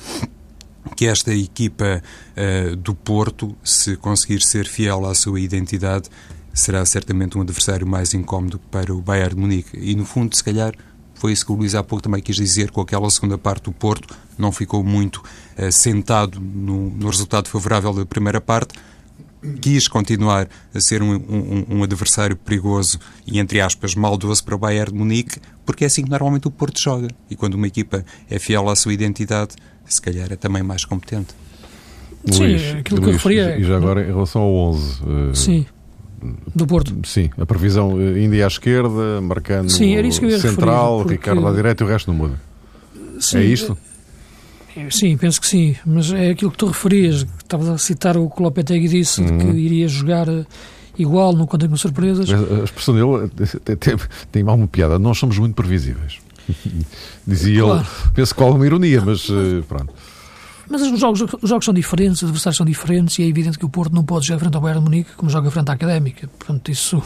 que 0.95 1.07
esta 1.07 1.33
equipa 1.33 2.01
uh, 2.37 2.75
do 2.75 2.93
Porto, 2.93 3.55
se 3.63 3.95
conseguir 3.97 4.41
ser 4.41 4.67
fiel 4.67 5.05
à 5.05 5.15
sua 5.15 5.39
identidade, 5.39 6.09
será 6.53 6.85
certamente 6.85 7.37
um 7.37 7.41
adversário 7.41 7.87
mais 7.87 8.13
incómodo 8.13 8.59
para 8.71 8.93
o 8.93 9.01
Bayern 9.01 9.35
de 9.35 9.41
Munique. 9.41 9.77
E 9.77 9.95
no 9.95 10.05
fundo, 10.05 10.35
se 10.35 10.43
calhar, 10.43 10.73
foi 11.15 11.31
isso 11.31 11.45
que 11.45 11.51
o 11.51 11.55
Luís 11.55 11.73
há 11.73 11.83
pouco 11.83 12.03
também 12.03 12.21
quis 12.21 12.35
dizer 12.35 12.69
com 12.69 12.81
aquela 12.81 13.09
segunda 13.09 13.37
parte 13.37 13.63
do 13.63 13.71
Porto, 13.71 14.15
não 14.37 14.51
ficou 14.51 14.83
muito 14.83 15.23
uh, 15.57 15.71
sentado 15.71 16.39
no, 16.39 16.89
no, 16.89 17.09
resultado 17.09 17.47
favorável 17.47 17.93
da 17.93 18.05
primeira 18.05 18.41
parte, 18.41 18.75
quis 19.61 19.87
continuar 19.87 20.47
a 20.73 20.79
ser 20.79 21.01
um, 21.01 21.15
um, 21.15 21.65
um, 21.69 21.83
adversário 21.83 22.35
perigoso 22.35 22.99
e, 23.25 23.39
entre 23.39 23.61
aspas, 23.61 23.95
maldoso 23.95 24.43
para 24.43 24.55
o 24.55 24.57
Bayern 24.57 24.91
de 24.91 24.97
Munique, 24.97 25.39
porque 25.65 25.83
é 25.83 25.87
assim 25.87 26.03
que 26.03 26.09
normalmente 26.09 26.47
o 26.47 26.51
Porto 26.51 26.79
joga. 26.79 27.07
E 27.29 27.35
quando 27.35 27.55
uma 27.55 27.67
equipa 27.67 28.05
é 28.29 28.39
fiel 28.39 28.69
à 28.69 28.75
sua 28.75 28.93
identidade, 28.93 29.55
se 29.85 30.01
calhar 30.01 30.31
é 30.31 30.35
também 30.35 30.63
mais 30.63 30.85
competente. 30.85 31.33
Sim, 32.31 32.47
Luís, 32.47 32.75
aquilo 32.75 33.01
Luís, 33.01 33.03
que 33.03 33.09
eu 33.09 33.13
referia. 33.13 33.59
E 33.59 33.63
já 33.63 33.75
agora, 33.75 34.01
em 34.01 34.07
relação 34.07 34.41
ao 34.41 34.53
11. 34.53 35.01
Uh, 35.01 35.29
eh, 35.31 35.35
Sim 35.35 35.65
do 36.55 36.65
Porto. 36.65 36.95
Sim, 37.03 37.29
a 37.37 37.45
previsão 37.45 37.97
ainda 37.97 38.45
à 38.45 38.47
esquerda, 38.47 39.19
marcando 39.21 39.69
Sim, 39.69 39.95
era 39.95 40.07
isso 40.07 40.19
que 40.19 40.25
eu 40.25 40.29
ia 40.29 40.39
central, 40.39 40.99
referir, 40.99 41.17
porque... 41.17 41.29
Ricardo 41.29 41.47
à 41.47 41.53
direita 41.53 41.83
e 41.83 41.85
o 41.85 41.89
resto 41.89 42.11
não 42.11 42.17
muda. 42.17 42.41
Sim, 43.19 43.37
é 43.37 43.43
isto? 43.43 43.77
É, 44.75 44.89
sim, 44.89 45.15
penso 45.17 45.39
que 45.39 45.47
sim, 45.47 45.75
mas 45.85 46.11
é 46.11 46.31
aquilo 46.31 46.49
que 46.51 46.57
tu 46.57 46.67
referias, 46.67 47.27
estavas 47.55 47.69
a 47.69 47.77
citar 47.77 48.17
o 48.17 48.29
que 48.29 48.39
o 48.39 48.43
Lopetegui 48.43 48.87
disse, 48.87 49.21
uhum. 49.21 49.27
de 49.27 49.37
que 49.37 49.49
uhum. 49.51 49.55
iria 49.55 49.87
jogar 49.87 50.27
igual, 50.97 51.33
não 51.33 51.45
contem 51.45 51.69
com 51.69 51.77
surpresas. 51.77 52.29
A 52.29 52.63
expressão 52.63 52.93
dele 52.93 53.29
tem, 53.63 53.75
tem, 53.75 53.97
tem 54.31 54.43
mal 54.43 54.55
uma 54.55 54.67
piada. 54.67 54.99
Nós 54.99 55.17
somos 55.17 55.37
muito 55.37 55.55
previsíveis. 55.55 56.19
Dizia 57.25 57.61
claro. 57.61 57.79
ele, 57.79 58.11
penso 58.13 58.35
qual 58.35 58.53
uma 58.53 58.65
ironia, 58.65 59.01
mas 59.01 59.29
uh, 59.29 59.63
pronto. 59.67 59.93
Mas 60.69 60.81
os 60.81 60.99
jogos, 60.99 61.21
os 61.41 61.49
jogos 61.49 61.65
são 61.65 61.73
diferentes, 61.73 62.21
os 62.21 62.23
adversários 62.23 62.57
são 62.57 62.65
diferentes 62.65 63.19
e 63.19 63.23
é 63.23 63.27
evidente 63.27 63.57
que 63.59 63.65
o 63.65 63.69
Porto 63.69 63.93
não 63.93 64.03
pode 64.03 64.27
jogar 64.27 64.39
frente 64.39 64.55
ao 64.55 64.61
Bayern 64.61 64.83
de 64.83 64.89
Munique 64.89 65.11
como 65.15 65.29
joga 65.29 65.51
frente 65.51 65.69
à 65.69 65.73
Académica. 65.73 66.27
Portanto, 66.39 66.71
isso, 66.71 67.01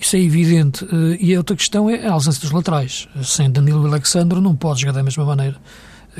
isso 0.00 0.16
é 0.16 0.20
evidente. 0.20 0.84
Eh, 0.84 1.18
e 1.20 1.34
a 1.34 1.38
outra 1.38 1.56
questão 1.56 1.90
é 1.90 2.06
a 2.06 2.12
ausência 2.12 2.40
dos 2.40 2.52
laterais. 2.52 3.08
Sem 3.24 3.50
Danilo 3.50 3.84
e 3.84 3.88
Alexandre 3.88 4.40
não 4.40 4.54
pode 4.54 4.80
jogar 4.80 4.92
da 4.92 5.02
mesma 5.02 5.24
maneira. 5.24 5.56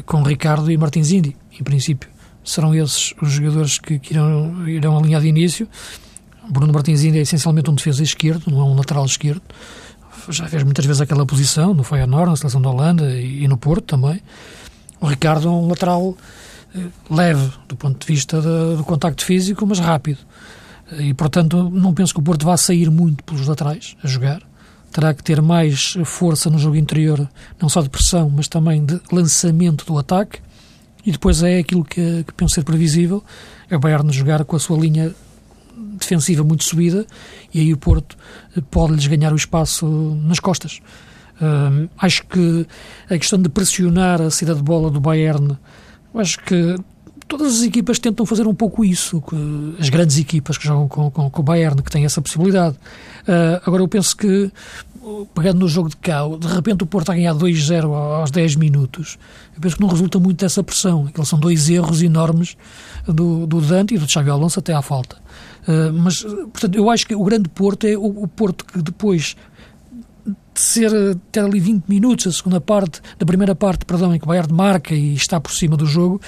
Com 0.05 0.23
Ricardo 0.23 0.71
e 0.71 0.77
Martins 0.77 1.13
Indi, 1.13 1.37
em 1.59 1.63
princípio. 1.63 2.11
Serão 2.47 2.75
esses 2.75 3.13
os 3.21 3.33
jogadores 3.33 3.79
que, 3.79 3.99
que 3.99 4.15
irão, 4.15 4.67
irão 4.67 4.97
alinhar 4.97 5.21
de 5.21 5.29
início. 5.29 5.69
Bruno 6.49 6.73
Martins 6.73 7.03
Indi 7.03 7.19
é 7.19 7.23
essencialmente 7.23 7.69
um 7.71 7.75
defesa 7.75 8.03
esquerdo, 8.03 8.51
não 8.51 8.61
é 8.61 8.65
um 8.65 8.75
lateral 8.75 9.05
esquerdo 9.05 9.43
já 10.29 10.47
fez 10.47 10.63
muitas 10.63 10.85
vezes 10.85 11.01
aquela 11.01 11.25
posição, 11.25 11.75
no 11.75 11.83
Feyenoord, 11.83 12.31
na 12.31 12.37
seleção 12.37 12.61
da 12.61 12.71
Holanda 12.71 13.11
e, 13.13 13.45
e 13.45 13.49
no 13.49 13.57
Porto 13.57 13.85
também. 13.85 14.21
O 15.01 15.07
Ricardo 15.07 15.49
é 15.49 15.51
um 15.51 15.69
lateral 15.69 16.17
eh, 16.75 16.87
leve 17.11 17.53
do 17.69 17.77
ponto 17.77 17.99
de 17.99 18.13
vista 18.13 18.41
de, 18.41 18.77
do 18.77 18.85
contacto 18.85 19.25
físico, 19.25 19.67
mas 19.67 19.79
rápido. 19.79 20.19
E, 20.99 21.13
portanto, 21.15 21.71
não 21.71 21.93
penso 21.93 22.15
que 22.15 22.21
o 22.21 22.23
Porto 22.23 22.47
vá 22.47 22.57
sair 22.57 22.91
muito 22.91 23.23
pelos 23.25 23.47
laterais 23.47 23.97
a 24.03 24.07
jogar. 24.07 24.43
Terá 24.93 25.13
que 25.13 25.23
ter 25.23 25.43
mais 25.43 25.97
força 26.05 26.49
no 26.49 26.59
jogo 26.59 26.77
interior, 26.77 27.29
não 27.61 27.69
só 27.69 27.83
de 27.83 27.91
pressão, 27.91 28.31
mas 28.31 28.49
também 28.49 28.85
de 28.85 29.01
lançamento 29.13 29.85
do 29.85 29.99
ataque. 29.99 30.39
E 31.07 31.13
depois 31.13 31.43
é 31.43 31.59
aquilo 31.59 31.85
que, 31.85 32.25
que 32.25 32.35
penso 32.35 32.57
ser 32.57 32.65
previsível, 32.65 33.23
é 33.71 33.77
o 33.77 33.79
Bayern 33.79 34.13
jogar 34.13 34.45
com 34.45 34.57
a 34.57 34.59
sua 34.59 34.77
linha 34.77 35.15
defensiva 35.97 36.43
muito 36.43 36.65
subida 36.65 37.07
e 37.55 37.61
aí 37.61 37.73
o 37.73 37.77
Porto 37.77 38.17
eh, 38.57 38.61
pode-lhes 38.71 39.07
ganhar 39.07 39.33
o 39.33 39.37
espaço 39.37 39.87
nas 40.25 40.41
costas. 40.41 40.81
Uh, 41.41 41.89
acho 41.99 42.27
que 42.27 42.67
a 43.11 43.19
questão 43.19 43.41
de 43.41 43.49
pressionar 43.49 44.23
a 44.23 44.31
saída 44.31 44.55
de 44.55 44.63
bola 44.63 44.91
do 44.91 45.01
Bayern, 45.01 45.57
acho 46.15 46.39
que 46.43 46.77
todas 47.29 47.57
as 47.57 47.63
equipas 47.63 47.99
tentam 47.99 48.25
fazer 48.25 48.47
um 48.47 48.55
pouco 48.55 48.85
isso, 48.85 49.23
as 49.79 49.89
grandes 49.89 50.19
equipas 50.19 50.57
que 50.57 50.67
jogam 50.67 50.89
com, 50.89 51.11
com, 51.11 51.31
com 51.31 51.41
o 51.41 51.45
Bayern, 51.45 51.83
que 51.83 51.91
têm 51.91 52.05
essa 52.05 52.23
possibilidade. 52.23 52.77
Uh, 53.23 53.61
agora, 53.65 53.83
eu 53.83 53.89
penso 53.89 54.17
que, 54.17 54.51
pegando 55.35 55.61
no 55.61 55.69
jogo 55.69 55.89
de 55.89 55.97
cá, 55.97 56.21
de 56.39 56.47
repente 56.47 56.85
o 56.85 56.87
Porto 56.87 57.11
a 57.11 57.15
ganhar 57.15 57.35
2-0 57.35 57.93
aos 57.93 58.31
10 58.31 58.57
minutos, 58.57 59.19
eu 59.55 59.61
penso 59.61 59.77
que 59.77 59.83
não 59.83 59.89
resulta 59.89 60.19
muito 60.19 60.39
dessa 60.39 60.63
pressão. 60.63 61.07
Aqueles 61.09 61.29
são 61.29 61.39
dois 61.39 61.69
erros 61.69 62.03
enormes 62.03 62.57
do, 63.07 63.47
do 63.47 63.61
Dante 63.61 63.95
e 63.95 63.99
do 63.99 64.11
Xavi 64.11 64.31
Alonso 64.31 64.59
até 64.59 64.73
à 64.73 64.83
falta. 64.83 65.17
Uh, 65.67 65.93
mas, 65.93 66.23
portanto, 66.23 66.77
eu 66.77 66.89
acho 66.89 67.07
que 67.07 67.15
o 67.15 67.25
grande 67.25 67.49
Porto 67.49 67.87
é 67.87 67.97
o, 67.97 68.23
o 68.23 68.29
Porto 68.29 68.65
que 68.65 68.81
depois 68.81 69.37
de 70.25 70.61
ser 70.61 70.91
ter 71.31 71.41
ali 71.41 71.61
20 71.61 71.85
minutos, 71.87 72.27
a 72.27 72.33
segunda 72.33 72.61
parte, 72.61 73.01
da 73.19 73.27
primeira 73.27 73.55
parte, 73.55 73.85
perdão, 73.85 74.15
em 74.15 74.19
que 74.19 74.25
o 74.25 74.29
Bayern 74.29 74.53
marca 74.53 74.95
e 74.95 75.15
está 75.15 75.41
por 75.41 75.53
cima 75.53 75.77
do 75.77 75.87
jogo, 75.87 76.21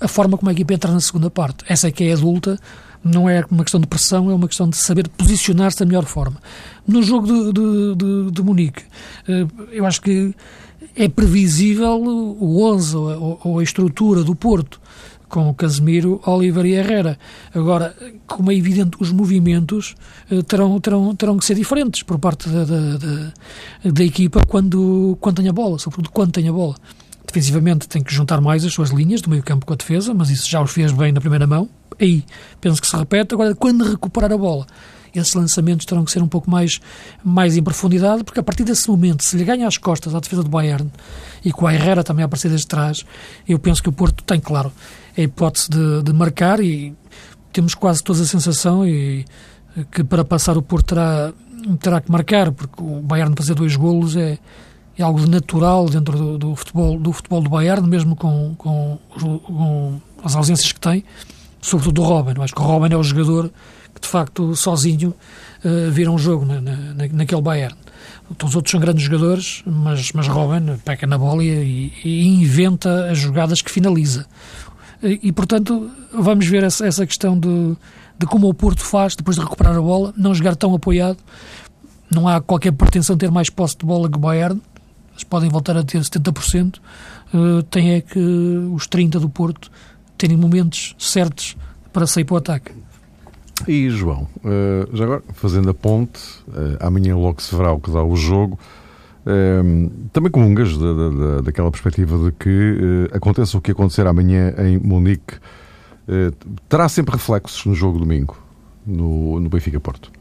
a 0.00 0.08
forma 0.08 0.36
como 0.36 0.48
a 0.50 0.52
equipa 0.52 0.74
entra 0.74 0.92
na 0.92 1.00
segunda 1.00 1.30
parte. 1.30 1.64
Essa 1.68 1.88
é 1.88 1.90
que 1.90 2.04
é 2.04 2.12
adulta, 2.12 2.58
não 3.02 3.28
é 3.28 3.44
uma 3.50 3.62
questão 3.62 3.80
de 3.80 3.86
pressão, 3.86 4.30
é 4.30 4.34
uma 4.34 4.48
questão 4.48 4.68
de 4.68 4.76
saber 4.76 5.08
posicionar-se 5.08 5.78
da 5.78 5.86
melhor 5.86 6.04
forma. 6.04 6.36
No 6.86 7.02
jogo 7.02 7.26
de, 7.26 7.52
de, 7.52 7.94
de, 7.96 8.30
de 8.32 8.42
Munique, 8.42 8.82
uh, 9.28 9.62
eu 9.70 9.86
acho 9.86 10.00
que 10.00 10.34
é 10.94 11.08
previsível 11.08 12.02
o 12.02 12.62
11 12.64 12.96
ou, 12.96 13.58
a 13.58 13.62
estrutura 13.62 14.22
do 14.22 14.34
Porto 14.34 14.80
com 15.28 15.50
o 15.50 15.54
Casemiro, 15.54 16.20
Oliver 16.24 16.64
e 16.64 16.74
Herrera. 16.74 17.18
Agora, 17.52 17.94
como 18.26 18.50
é 18.52 18.54
evidente, 18.54 18.96
os 19.00 19.10
movimentos 19.10 19.94
uh, 20.30 20.42
terão, 20.42 20.78
terão, 20.80 21.14
terão 21.14 21.36
que 21.36 21.44
ser 21.44 21.54
diferentes 21.54 22.02
por 22.02 22.18
parte 22.18 22.48
da, 22.48 22.64
da, 22.64 22.96
da, 22.96 23.32
da, 23.92 24.04
equipa 24.04 24.40
quando, 24.46 25.16
quando 25.20 25.36
tem 25.36 25.48
a 25.48 25.52
bola, 25.52 25.78
sobretudo 25.78 26.10
quando 26.10 26.32
tem 26.32 26.48
a 26.48 26.52
bola. 26.52 26.76
Defensivamente 27.26 27.88
tem 27.88 28.02
que 28.02 28.14
juntar 28.14 28.40
mais 28.40 28.64
as 28.64 28.72
suas 28.72 28.90
linhas 28.90 29.20
do 29.20 29.28
meio 29.28 29.42
campo 29.42 29.66
com 29.66 29.72
a 29.72 29.76
defesa, 29.76 30.14
mas 30.14 30.30
isso 30.30 30.48
já 30.48 30.62
os 30.62 30.70
fez 30.70 30.92
bem 30.92 31.12
na 31.12 31.20
primeira 31.20 31.46
mão. 31.46 31.68
Aí 32.00 32.24
penso 32.60 32.80
que 32.80 32.86
se 32.86 32.96
repete. 32.96 33.34
Agora, 33.34 33.54
quando 33.54 33.84
recuperar 33.84 34.32
a 34.32 34.38
bola, 34.38 34.66
esses 35.14 35.34
lançamentos 35.34 35.86
terão 35.86 36.04
que 36.04 36.10
ser 36.10 36.22
um 36.22 36.28
pouco 36.28 36.50
mais, 36.50 36.80
mais 37.24 37.56
em 37.56 37.62
profundidade, 37.62 38.22
porque 38.22 38.40
a 38.40 38.42
partir 38.42 38.64
desse 38.64 38.88
momento, 38.88 39.24
se 39.24 39.36
lhe 39.36 39.44
ganha 39.44 39.66
as 39.66 39.78
costas 39.78 40.14
à 40.14 40.20
defesa 40.20 40.42
do 40.42 40.48
Bayern 40.48 40.90
e 41.44 41.52
com 41.52 41.66
a 41.66 41.74
Herrera 41.74 42.04
também 42.04 42.22
a 42.22 42.26
aparecer 42.26 42.48
desde 42.48 42.66
trás, 42.66 43.04
eu 43.48 43.58
penso 43.58 43.82
que 43.82 43.88
o 43.88 43.92
Porto 43.92 44.22
tem, 44.24 44.40
claro, 44.40 44.72
a 45.16 45.20
hipótese 45.20 45.70
de, 45.70 46.02
de 46.02 46.12
marcar 46.12 46.60
e 46.60 46.94
temos 47.52 47.74
quase 47.74 48.02
toda 48.02 48.22
a 48.22 48.26
sensação 48.26 48.86
e, 48.86 49.24
que 49.90 50.04
para 50.04 50.24
passar 50.24 50.56
o 50.56 50.62
Porto 50.62 50.88
terá, 50.88 51.32
terá 51.80 52.00
que 52.00 52.10
marcar, 52.10 52.52
porque 52.52 52.82
o 52.82 53.00
Bayern 53.00 53.34
fazer 53.36 53.54
dois 53.54 53.76
golos 53.76 54.16
é, 54.16 54.38
é 54.98 55.02
algo 55.02 55.26
natural 55.26 55.88
dentro 55.88 56.16
do, 56.16 56.38
do, 56.38 56.56
futebol, 56.56 56.98
do 56.98 57.12
futebol 57.12 57.40
do 57.42 57.50
Bayern, 57.50 57.86
mesmo 57.86 58.16
com, 58.16 58.54
com, 58.56 58.98
com, 59.08 60.00
as 60.24 60.34
ausências 60.34 60.72
que 60.72 60.80
tem, 60.80 61.04
sobretudo 61.60 62.00
do 62.00 62.02
Robin. 62.02 62.40
Acho 62.40 62.54
que 62.54 62.60
o 62.60 62.64
Robin 62.64 62.94
é 62.94 62.96
o 62.96 63.02
jogador 63.02 63.50
que, 63.94 64.00
de 64.00 64.08
facto, 64.08 64.56
sozinho 64.56 65.14
uh, 65.64 65.90
vira 65.90 66.10
um 66.10 66.18
jogo 66.18 66.44
na, 66.44 66.60
na, 66.60 66.76
naquele 67.12 67.42
Bayern. 67.42 67.76
Todos 68.36 68.52
os 68.52 68.56
outros 68.56 68.72
são 68.72 68.80
grandes 68.80 69.04
jogadores, 69.04 69.62
mas, 69.66 70.12
mas 70.12 70.26
Robin 70.26 70.76
peca 70.84 71.06
na 71.06 71.16
bola 71.16 71.44
e, 71.44 71.92
e 72.04 72.26
inventa 72.26 73.10
as 73.10 73.18
jogadas 73.18 73.62
que 73.62 73.70
finaliza. 73.70 74.26
E, 75.02 75.30
portanto, 75.30 75.90
vamos 76.12 76.46
ver 76.46 76.64
essa, 76.64 76.86
essa 76.86 77.06
questão 77.06 77.38
de, 77.38 77.76
de 78.18 78.26
como 78.26 78.48
o 78.48 78.54
Porto 78.54 78.82
faz 78.82 79.14
depois 79.14 79.36
de 79.36 79.42
recuperar 79.42 79.76
a 79.76 79.80
bola, 79.80 80.12
não 80.16 80.34
jogar 80.34 80.56
tão 80.56 80.74
apoiado. 80.74 81.18
Não 82.10 82.26
há 82.26 82.40
qualquer 82.40 82.72
pretensão 82.72 83.14
de 83.14 83.20
ter 83.20 83.30
mais 83.30 83.50
posse 83.50 83.76
de 83.76 83.84
bola 83.84 84.08
que 84.08 84.16
o 84.16 84.20
Bayern, 84.20 84.60
eles 85.16 85.24
podem 85.24 85.48
voltar 85.48 85.76
a 85.76 85.82
ter 85.82 85.98
70%. 85.98 86.76
Uh, 87.32 87.62
tem 87.64 87.94
é 87.94 88.00
que 88.00 88.18
os 88.18 88.86
30% 88.86 89.18
do 89.18 89.28
Porto 89.28 89.70
terem 90.16 90.36
momentos 90.36 90.94
certos 90.98 91.56
para 91.92 92.06
sair 92.06 92.24
para 92.24 92.34
o 92.34 92.36
ataque. 92.36 92.72
E 93.66 93.88
João, 93.88 94.28
uh, 94.44 94.94
já 94.94 95.04
agora, 95.04 95.22
fazendo 95.32 95.70
a 95.70 95.74
ponte, 95.74 96.20
uh, 96.48 96.76
amanhã 96.80 97.16
logo 97.16 97.40
se 97.40 97.54
verá 97.54 97.72
o 97.72 97.80
que 97.80 97.90
dá 97.90 98.04
o 98.04 98.14
jogo. 98.14 98.58
Um, 99.26 99.88
também 100.12 100.30
comungas 100.30 100.78
da, 100.78 100.92
da, 100.92 101.40
daquela 101.40 101.68
perspectiva 101.68 102.16
de 102.16 102.30
que 102.36 103.08
uh, 103.10 103.16
aconteça 103.16 103.58
o 103.58 103.60
que 103.60 103.72
acontecer 103.72 104.06
amanhã 104.06 104.54
em 104.58 104.78
Munique, 104.78 105.34
uh, 106.06 106.32
terá 106.68 106.88
sempre 106.88 107.14
reflexos 107.14 107.64
no 107.64 107.74
jogo 107.74 107.98
domingo, 107.98 108.36
no, 108.86 109.40
no 109.40 109.48
Benfica 109.48 109.80
Porto. 109.80 110.12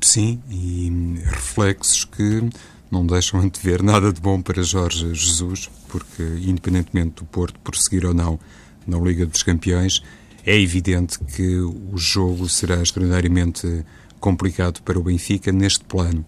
Sim, 0.00 0.40
e 0.50 1.20
reflexos 1.24 2.04
que 2.04 2.48
não 2.90 3.06
deixam 3.06 3.46
de 3.48 3.60
ver 3.60 3.82
nada 3.82 4.12
de 4.12 4.20
bom 4.20 4.40
para 4.42 4.62
Jorge 4.62 5.14
Jesus, 5.14 5.70
porque 5.88 6.22
independentemente 6.22 7.16
do 7.16 7.24
Porto 7.24 7.58
prosseguir 7.60 8.04
ou 8.04 8.14
não 8.14 8.38
na 8.86 8.98
Liga 8.98 9.24
dos 9.26 9.42
Campeões, 9.42 10.02
é 10.44 10.58
evidente 10.58 11.18
que 11.18 11.58
o 11.58 11.96
jogo 11.96 12.48
será 12.48 12.82
extraordinariamente 12.82 13.84
complicado 14.18 14.82
para 14.82 14.98
o 14.98 15.02
Benfica 15.02 15.52
neste 15.52 15.84
plano 15.84 16.24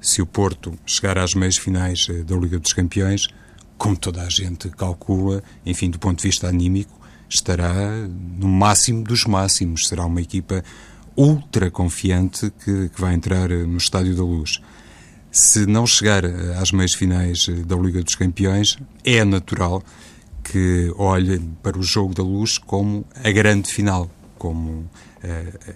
se 0.00 0.22
o 0.22 0.26
Porto 0.26 0.72
chegar 0.86 1.18
às 1.18 1.34
meias 1.34 1.56
finais 1.56 2.06
eh, 2.08 2.22
da 2.22 2.36
Liga 2.36 2.58
dos 2.58 2.72
Campeões, 2.72 3.26
como 3.76 3.96
toda 3.96 4.22
a 4.22 4.28
gente 4.28 4.68
calcula, 4.70 5.42
enfim, 5.64 5.90
do 5.90 5.98
ponto 5.98 6.18
de 6.18 6.28
vista 6.28 6.48
anímico, 6.48 6.98
estará 7.28 7.74
no 8.38 8.46
máximo 8.46 9.02
dos 9.02 9.24
máximos. 9.24 9.88
Será 9.88 10.06
uma 10.06 10.22
equipa 10.22 10.62
ultra 11.16 11.70
confiante 11.70 12.52
que, 12.64 12.88
que 12.88 13.00
vai 13.00 13.14
entrar 13.14 13.50
eh, 13.50 13.64
no 13.64 13.78
Estádio 13.78 14.14
da 14.14 14.22
Luz. 14.22 14.60
Se 15.38 15.66
não 15.66 15.86
chegar 15.86 16.24
eh, 16.24 16.56
às 16.58 16.72
meias 16.72 16.94
finais 16.94 17.46
da 17.66 17.76
Liga 17.76 18.02
dos 18.02 18.14
Campeões, 18.14 18.78
é 19.04 19.22
natural 19.22 19.82
que 20.42 20.90
olhe 20.96 21.38
para 21.62 21.78
o 21.78 21.82
jogo 21.82 22.14
da 22.14 22.22
Luz 22.22 22.56
como 22.56 23.04
a 23.22 23.30
grande 23.30 23.70
final, 23.70 24.10
como, 24.38 24.88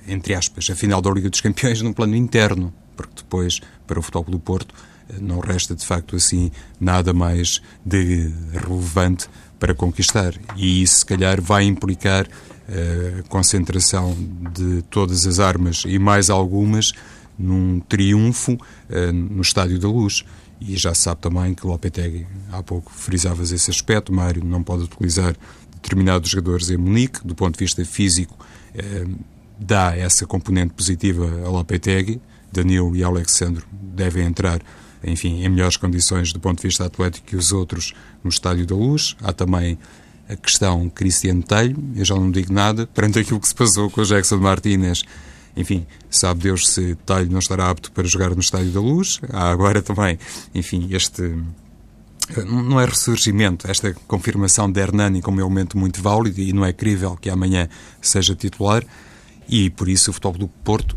entre 0.08 0.32
aspas, 0.32 0.70
a 0.70 0.74
final 0.74 1.02
da 1.02 1.10
Liga 1.10 1.28
dos 1.28 1.42
Campeões 1.42 1.82
num 1.82 1.92
plano 1.92 2.16
interno, 2.16 2.72
porque 2.96 3.16
depois 3.16 3.60
para 3.86 3.98
o 3.98 4.02
Futebol 4.02 4.30
do 4.30 4.40
Porto, 4.40 4.74
eh, 5.10 5.16
não 5.20 5.40
resta 5.40 5.74
de 5.74 5.84
facto 5.84 6.16
assim 6.16 6.50
nada 6.80 7.12
mais 7.12 7.60
de 7.84 8.32
relevante 8.54 9.28
para 9.58 9.74
conquistar. 9.74 10.32
E 10.56 10.80
isso, 10.80 11.00
se 11.00 11.04
calhar, 11.04 11.38
vai 11.38 11.64
implicar 11.64 12.26
a 12.26 12.72
eh, 12.72 13.22
concentração 13.28 14.16
de 14.54 14.80
todas 14.88 15.26
as 15.26 15.38
armas 15.38 15.82
e 15.86 15.98
mais 15.98 16.30
algumas 16.30 16.94
num 17.40 17.80
triunfo 17.80 18.52
uh, 18.52 19.12
no 19.12 19.42
Estádio 19.42 19.78
da 19.78 19.88
Luz. 19.88 20.24
E 20.60 20.76
já 20.76 20.92
se 20.94 21.02
sabe 21.02 21.22
também 21.22 21.54
que 21.54 21.66
Lopetegui, 21.66 22.26
há 22.52 22.62
pouco 22.62 22.92
frisavas 22.92 23.50
esse 23.50 23.70
aspecto, 23.70 24.12
Mário 24.12 24.44
não 24.44 24.62
pode 24.62 24.84
utilizar 24.84 25.34
determinados 25.80 26.28
jogadores 26.28 26.68
em 26.68 26.76
Munique, 26.76 27.26
do 27.26 27.34
ponto 27.34 27.58
de 27.58 27.64
vista 27.64 27.82
físico, 27.84 28.36
uh, 28.74 29.18
dá 29.58 29.96
essa 29.96 30.26
componente 30.26 30.74
positiva 30.74 31.24
a 31.46 31.48
Lopetegui, 31.48 32.20
Danilo 32.52 32.94
e 32.94 33.02
Alexandre 33.02 33.64
devem 33.72 34.26
entrar, 34.26 34.60
enfim, 35.02 35.42
em 35.42 35.48
melhores 35.48 35.76
condições 35.76 36.32
do 36.32 36.40
ponto 36.40 36.60
de 36.60 36.68
vista 36.68 36.84
atlético 36.84 37.26
que 37.26 37.36
os 37.36 37.52
outros 37.52 37.94
no 38.22 38.28
Estádio 38.28 38.66
da 38.66 38.74
Luz. 38.74 39.16
Há 39.22 39.32
também 39.32 39.78
a 40.28 40.36
questão 40.36 40.88
Cristiano 40.88 41.42
Telho, 41.42 41.76
eu 41.96 42.04
já 42.04 42.14
não 42.14 42.30
digo 42.30 42.52
nada, 42.52 42.86
perante 42.86 43.18
aquilo 43.18 43.40
que 43.40 43.48
se 43.48 43.54
passou 43.54 43.90
com 43.90 44.00
o 44.00 44.04
Jackson 44.04 44.36
Martínez, 44.36 45.02
enfim, 45.60 45.86
sabe 46.08 46.40
Deus 46.40 46.68
se 46.68 46.94
Talho 47.06 47.30
não 47.30 47.38
estará 47.38 47.70
apto 47.70 47.92
para 47.92 48.06
jogar 48.06 48.30
no 48.30 48.40
Estádio 48.40 48.70
da 48.72 48.80
Luz. 48.80 49.20
Há 49.30 49.50
agora 49.50 49.82
também, 49.82 50.18
enfim, 50.54 50.88
este 50.90 51.36
não 52.46 52.80
é 52.80 52.84
ressurgimento, 52.84 53.68
esta 53.68 53.92
confirmação 54.06 54.70
de 54.70 54.80
Hernani 54.80 55.20
como 55.20 55.40
elemento 55.40 55.76
muito 55.76 56.00
válido 56.00 56.40
e 56.40 56.52
não 56.52 56.64
é 56.64 56.72
crível 56.72 57.16
que 57.16 57.28
amanhã 57.28 57.68
seja 58.00 58.36
titular 58.36 58.84
e 59.48 59.68
por 59.68 59.88
isso 59.88 60.10
o 60.10 60.14
Futebol 60.14 60.38
do 60.38 60.48
Porto 60.48 60.96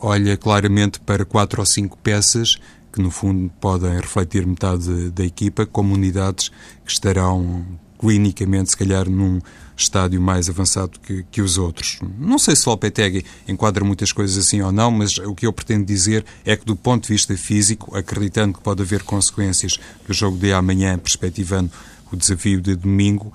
olha 0.00 0.36
claramente 0.36 0.98
para 0.98 1.24
quatro 1.24 1.60
ou 1.60 1.66
cinco 1.66 1.96
peças 1.98 2.58
que 2.92 3.00
no 3.00 3.12
fundo 3.12 3.48
podem 3.60 3.94
refletir 3.94 4.44
metade 4.44 5.10
da 5.10 5.24
equipa 5.24 5.64
como 5.64 5.94
unidades 5.94 6.50
que 6.84 6.90
estarão 6.90 7.64
clinicamente, 8.02 8.70
se 8.70 8.76
calhar, 8.76 9.08
num 9.08 9.40
estádio 9.76 10.20
mais 10.20 10.48
avançado 10.48 10.98
que, 11.00 11.24
que 11.30 11.40
os 11.40 11.58
outros. 11.58 11.98
Não 12.18 12.38
sei 12.38 12.54
se 12.54 12.66
o 12.66 12.70
Lopetegui 12.70 13.24
enquadra 13.48 13.84
muitas 13.84 14.12
coisas 14.12 14.36
assim 14.36 14.60
ou 14.60 14.72
não, 14.72 14.90
mas 14.90 15.18
o 15.18 15.34
que 15.34 15.46
eu 15.46 15.52
pretendo 15.52 15.84
dizer 15.84 16.24
é 16.44 16.56
que, 16.56 16.64
do 16.64 16.76
ponto 16.76 17.06
de 17.06 17.12
vista 17.14 17.36
físico, 17.36 17.96
acreditando 17.96 18.54
que 18.54 18.60
pode 18.60 18.82
haver 18.82 19.02
consequências 19.02 19.78
do 20.06 20.12
jogo 20.12 20.36
de 20.36 20.52
amanhã, 20.52 20.98
perspectivando 20.98 21.70
o 22.10 22.16
desafio 22.16 22.60
de 22.60 22.76
domingo, 22.76 23.32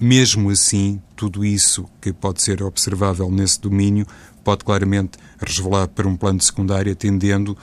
mesmo 0.00 0.50
assim, 0.50 1.00
tudo 1.16 1.44
isso 1.44 1.86
que 2.00 2.12
pode 2.12 2.42
ser 2.42 2.62
observável 2.62 3.30
nesse 3.30 3.60
domínio 3.60 4.06
pode 4.42 4.64
claramente 4.64 5.18
resvalar 5.38 5.88
para 5.88 6.08
um 6.08 6.16
plano 6.16 6.40
secundário, 6.40 6.92
atendendo, 6.92 7.56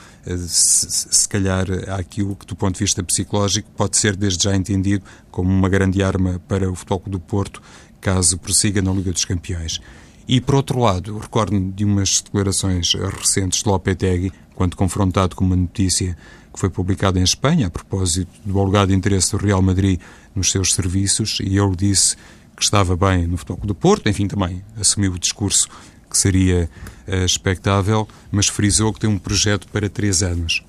se, 0.48 0.88
se 0.90 1.28
calhar, 1.28 1.66
àquilo 1.90 2.36
que, 2.36 2.46
do 2.46 2.56
ponto 2.56 2.76
de 2.76 2.84
vista 2.84 3.04
psicológico, 3.04 3.70
pode 3.76 3.98
ser 3.98 4.16
desde 4.16 4.44
já 4.44 4.56
entendido 4.56 5.04
como 5.32 5.50
uma 5.50 5.70
grande 5.70 6.04
arma 6.04 6.42
para 6.48 6.70
o 6.70 6.76
Futebol 6.76 7.02
do 7.08 7.20
Porto, 7.20 7.62
caso 8.00 8.38
prossiga 8.38 8.82
na 8.82 8.92
Liga 8.92 9.12
dos 9.12 9.26
Campeões. 9.26 9.82
E, 10.28 10.42
por 10.42 10.56
outro 10.56 10.80
lado, 10.80 11.18
recordo-me 11.18 11.72
de 11.72 11.86
umas 11.86 12.22
declarações 12.22 12.94
recentes 12.94 13.64
de 13.64 13.70
Lopetegui, 13.70 14.32
quando 14.56 14.76
confrontado 14.76 15.36
com 15.36 15.46
uma 15.46 15.56
notícia 15.56 16.18
que 16.58 16.62
foi 16.62 16.70
publicada 16.72 17.20
em 17.20 17.24
Espanha 17.24 17.68
a 17.68 17.70
propósito 17.70 18.32
do 18.44 18.60
alegado 18.60 18.92
interesse 18.92 19.32
do 19.32 19.38
Real 19.38 19.62
Madrid 19.62 20.00
nos 20.34 20.50
seus 20.50 20.74
serviços, 20.74 21.38
e 21.40 21.56
ele 21.56 21.76
disse 21.76 22.16
que 22.56 22.64
estava 22.64 22.98
bem 22.98 23.28
no 23.28 23.38
Futebol 23.38 23.68
do 23.68 23.76
Porto, 23.76 24.10
enfim, 24.10 24.28
também 24.28 24.64
assumiu 24.76 25.14
o 25.14 25.20
discurso 25.20 25.70
que 26.10 26.18
seria 26.18 26.68
uh, 27.08 27.24
expectável, 27.24 28.08
mas 28.32 28.48
frisou 28.48 28.92
que 28.92 29.00
tem 29.00 29.10
um 29.10 29.20
projeto 29.20 29.68
para 29.68 29.88
três 29.88 30.24
anos. 30.24 30.64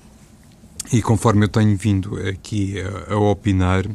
E 0.93 1.01
conforme 1.01 1.45
eu 1.45 1.49
tenho 1.49 1.75
vindo 1.75 2.19
aqui 2.27 2.75
a, 2.79 3.15
a 3.15 3.17
opinar, 3.17 3.85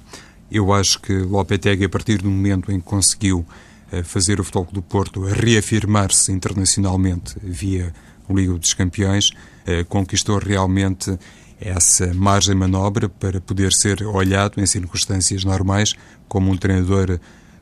eu 0.51 0.73
acho 0.73 1.01
que 1.01 1.13
Lopetegui, 1.13 1.85
a 1.85 1.89
partir 1.89 2.21
do 2.21 2.29
momento 2.29 2.73
em 2.73 2.81
que 2.81 2.87
conseguiu 2.87 3.47
uh, 3.93 4.03
fazer 4.03 4.41
o 4.41 4.45
Futebol 4.45 4.69
do 4.73 4.83
Porto 4.83 5.21
reafirmar-se 5.21 6.33
internacionalmente 6.33 7.37
via 7.41 7.95
o 8.29 8.37
Liga 8.37 8.55
dos 8.55 8.75
Campeões, 8.75 9.29
uh, 9.29 9.85
conquistou 9.89 10.39
realmente 10.39 11.17
essa 11.61 12.13
margem 12.15 12.55
de 12.55 12.61
manobra 12.61 13.09
para 13.09 13.41
poder 13.41 13.73
ser 13.73 14.03
olhado 14.03 14.61
em 14.61 14.67
circunstâncias 14.67 15.45
normais 15.45 15.95
como 16.29 16.51
um 16.51 16.57
treinador 16.57 17.19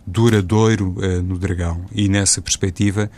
duradouro 0.06 0.96
uh, 0.98 1.22
no 1.22 1.38
Dragão. 1.38 1.84
E 1.92 2.08
nessa 2.08 2.40
perspectiva, 2.40 3.10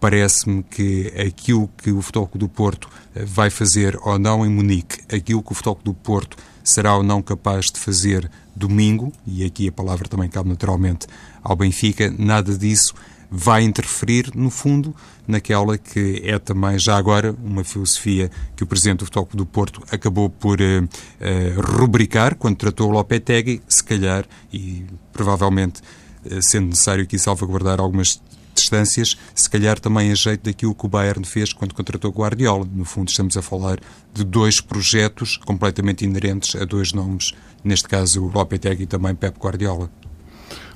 parece-me 0.00 0.62
que 0.62 1.12
aquilo 1.18 1.68
que 1.76 1.92
o 1.92 2.00
Futebol 2.00 2.30
do 2.34 2.48
Porto 2.48 2.88
eh, 3.14 3.24
vai 3.24 3.50
fazer 3.50 3.98
ou 4.02 4.18
não 4.18 4.44
em 4.46 4.48
Munique, 4.48 5.00
aquilo 5.14 5.42
que 5.42 5.52
o 5.52 5.54
Futebol 5.54 5.78
do 5.84 5.92
Porto 5.92 6.38
será 6.64 6.96
ou 6.96 7.02
não 7.02 7.20
capaz 7.20 7.66
de 7.66 7.78
fazer 7.78 8.30
domingo, 8.56 9.12
e 9.26 9.44
aqui 9.44 9.68
a 9.68 9.72
palavra 9.72 10.08
também 10.08 10.28
cabe 10.28 10.48
naturalmente 10.48 11.06
ao 11.42 11.54
Benfica, 11.54 12.12
nada 12.18 12.56
disso 12.56 12.94
vai 13.30 13.62
interferir, 13.62 14.32
no 14.34 14.50
fundo, 14.50 14.94
naquela 15.26 15.78
que 15.78 16.20
é 16.24 16.38
também, 16.38 16.78
já 16.78 16.96
agora, 16.96 17.34
uma 17.44 17.62
filosofia 17.62 18.30
que 18.56 18.64
o 18.64 18.66
Presidente 18.66 18.98
do 18.98 19.04
Futebol 19.04 19.28
do 19.32 19.46
Porto 19.46 19.82
acabou 19.90 20.28
por 20.28 20.60
uh, 20.60 20.64
uh, 20.64 21.78
rubricar 21.78 22.34
quando 22.34 22.56
tratou 22.56 22.88
o 22.88 22.92
Lopetegui, 22.92 23.62
se 23.68 23.84
calhar, 23.84 24.26
e 24.52 24.84
provavelmente 25.12 25.80
uh, 26.24 26.42
sendo 26.42 26.68
necessário 26.68 27.04
aqui 27.04 27.18
salvaguardar 27.18 27.80
algumas 27.80 28.20
distâncias, 28.52 29.16
se 29.34 29.48
calhar 29.48 29.78
também 29.78 30.10
a 30.10 30.14
jeito 30.14 30.42
daquilo 30.44 30.74
que 30.74 30.84
o 30.84 30.88
Bayern 30.88 31.24
fez 31.24 31.52
quando 31.52 31.72
contratou 31.72 32.10
Guardiola. 32.10 32.66
No 32.72 32.84
fundo, 32.84 33.08
estamos 33.08 33.36
a 33.36 33.42
falar 33.42 33.78
de 34.12 34.24
dois 34.24 34.60
projetos 34.60 35.36
completamente 35.36 36.04
inerentes 36.04 36.60
a 36.60 36.64
dois 36.64 36.92
nomes, 36.92 37.32
neste 37.62 37.88
caso 37.88 38.24
o 38.24 38.30
Lopetegui 38.32 38.82
e 38.82 38.86
também 38.86 39.14
Pep 39.14 39.38
Guardiola. 39.38 39.88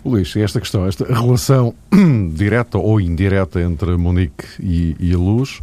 Luís, 0.05 0.37
esta 0.37 0.61
questão, 0.61 0.87
esta 0.87 1.05
relação 1.07 1.75
direta 2.35 2.79
ou 2.79 3.01
indireta 3.01 3.61
entre 3.61 3.97
Munique 3.97 4.45
e, 4.61 4.97
e 5.01 5.15
a 5.15 5.19
Luz, 5.19 5.61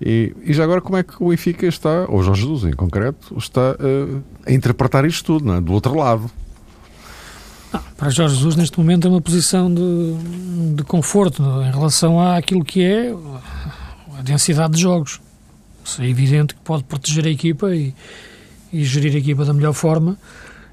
e, 0.00 0.34
e, 0.44 0.52
já 0.52 0.64
agora 0.64 0.80
como 0.80 0.96
é 0.96 1.02
que 1.02 1.14
o 1.20 1.28
Benfica 1.30 1.66
está, 1.66 2.06
ou 2.08 2.22
Jorge 2.22 2.42
Jesus 2.42 2.72
em 2.72 2.76
concreto, 2.76 3.36
está 3.36 3.72
uh, 3.72 4.22
a 4.46 4.52
interpretar 4.52 5.04
isto 5.04 5.38
tudo, 5.38 5.52
é? 5.52 5.60
do 5.60 5.72
outro 5.72 5.94
lado? 5.94 6.30
Não, 7.72 7.80
para 7.96 8.08
Jorge 8.08 8.36
Jesus, 8.36 8.54
neste 8.54 8.78
momento, 8.78 9.08
é 9.08 9.10
uma 9.10 9.20
posição 9.20 9.72
de, 9.72 10.14
de 10.74 10.82
conforto 10.84 11.42
em 11.42 11.70
relação 11.70 12.20
àquilo 12.20 12.64
que 12.64 12.82
é 12.82 13.12
a 14.18 14.22
densidade 14.22 14.74
de 14.74 14.80
jogos. 14.80 15.20
É 15.98 16.06
evidente 16.06 16.54
que 16.54 16.60
pode 16.60 16.84
proteger 16.84 17.26
a 17.26 17.30
equipa 17.30 17.74
e, 17.74 17.94
e 18.72 18.84
gerir 18.84 19.14
a 19.14 19.18
equipa 19.18 19.44
da 19.44 19.52
melhor 19.52 19.72
forma 19.72 20.16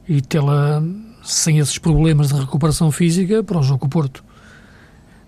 e 0.07 0.21
tê-la 0.21 0.83
sem 1.25 1.59
esses 1.59 1.77
problemas 1.77 2.29
de 2.29 2.39
recuperação 2.39 2.91
física 2.91 3.43
para 3.43 3.59
o 3.59 3.63
jogo 3.63 3.79
com 3.79 3.88
o 3.88 3.89
Porto. 3.89 4.23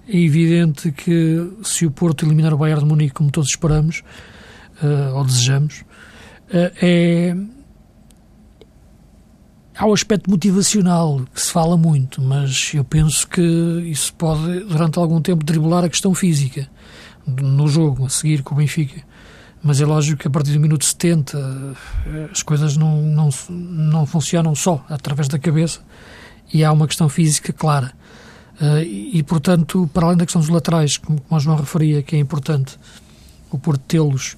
É 0.08 0.18
evidente 0.18 0.92
que 0.92 1.52
se 1.64 1.86
o 1.86 1.92
Porto 1.92 2.26
eliminar 2.26 2.54
o 2.54 2.58
Bayern 2.58 2.84
de 2.84 2.88
Munique, 2.88 3.14
como 3.14 3.32
todos 3.32 3.50
esperamos 3.50 4.04
uh, 4.82 5.16
ou 5.16 5.26
desejamos, 5.26 5.82
uh, 6.50 6.72
é 6.82 7.36
Há 9.80 9.86
o 9.86 9.94
aspecto 9.94 10.28
motivacional 10.28 11.22
que 11.32 11.40
se 11.40 11.52
fala 11.52 11.78
muito, 11.78 12.20
mas 12.20 12.72
eu 12.74 12.84
penso 12.84 13.28
que 13.28 13.42
isso 13.86 14.12
pode, 14.16 14.62
durante 14.62 14.98
algum 14.98 15.22
tempo, 15.22 15.46
driblar 15.46 15.84
a 15.84 15.90
questão 15.90 16.16
física 16.16 16.68
no 17.28 17.68
jogo, 17.68 18.08
a 18.08 18.10
seguir 18.10 18.42
com 18.42 18.56
o 18.56 18.58
Benfica. 18.58 19.04
Mas 19.64 19.82
é 19.82 19.86
lógico 19.86 20.22
que 20.22 20.28
a 20.28 20.32
partir 20.32 20.54
do 20.54 20.60
minuto 20.60 20.86
70 20.86 21.38
eh, 21.38 22.30
as 22.32 22.44
coisas 22.44 22.78
não, 22.78 23.02
não, 23.02 23.30
não 23.50 24.06
funcionam 24.06 24.54
só 24.56 24.86
através 24.90 25.28
da 25.28 25.40
cabeça 25.40 25.82
e 26.54 26.64
há 26.64 26.72
uma 26.72 26.88
questão 26.88 27.10
física 27.10 27.52
clara. 27.52 27.92
Eh, 28.62 28.84
e, 28.84 29.24
portanto, 29.24 29.90
para 29.94 30.06
além 30.06 30.18
da 30.18 30.26
questão 30.26 30.42
dos 30.42 30.50
laterais, 30.50 30.98
como 30.98 31.22
o 31.30 31.40
João 31.40 31.58
referia, 31.58 32.02
que 32.02 32.16
é 32.16 32.20
importante 32.20 32.78
o 33.52 33.58
Porto 33.58 33.82
tê-los 33.88 34.38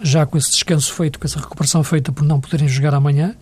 já 0.00 0.26
com 0.26 0.36
esse 0.36 0.50
descanso 0.50 0.92
feito, 0.92 1.18
com 1.18 1.26
essa 1.26 1.38
recuperação 1.38 1.82
feita 1.84 2.12
por 2.12 2.24
não 2.24 2.40
poderem 2.40 2.66
jogar 2.66 2.94
amanhã, 2.94 3.34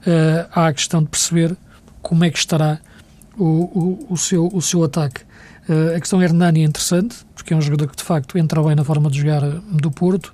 uh, 0.00 0.48
há 0.52 0.68
a 0.68 0.72
questão 0.72 1.02
de 1.02 1.08
perceber 1.08 1.56
como 2.00 2.24
é 2.24 2.30
que 2.30 2.38
estará 2.38 2.80
o, 3.36 3.44
o, 3.44 4.06
o 4.10 4.16
seu, 4.16 4.48
o 4.52 4.62
seu 4.62 4.82
ataque. 4.82 5.20
Uh, 5.68 5.96
a 5.96 6.00
questão 6.00 6.22
Hernani 6.22 6.62
é 6.62 6.64
interessante, 6.64 7.16
porque 7.34 7.52
é 7.52 7.56
um 7.56 7.60
jogador 7.60 7.88
que 7.88 7.96
de 7.96 8.02
facto 8.02 8.38
entra 8.38 8.62
bem 8.62 8.74
na 8.74 8.84
forma 8.84 9.10
de 9.10 9.18
jogar 9.18 9.42
do 9.42 9.90
Porto. 9.90 10.32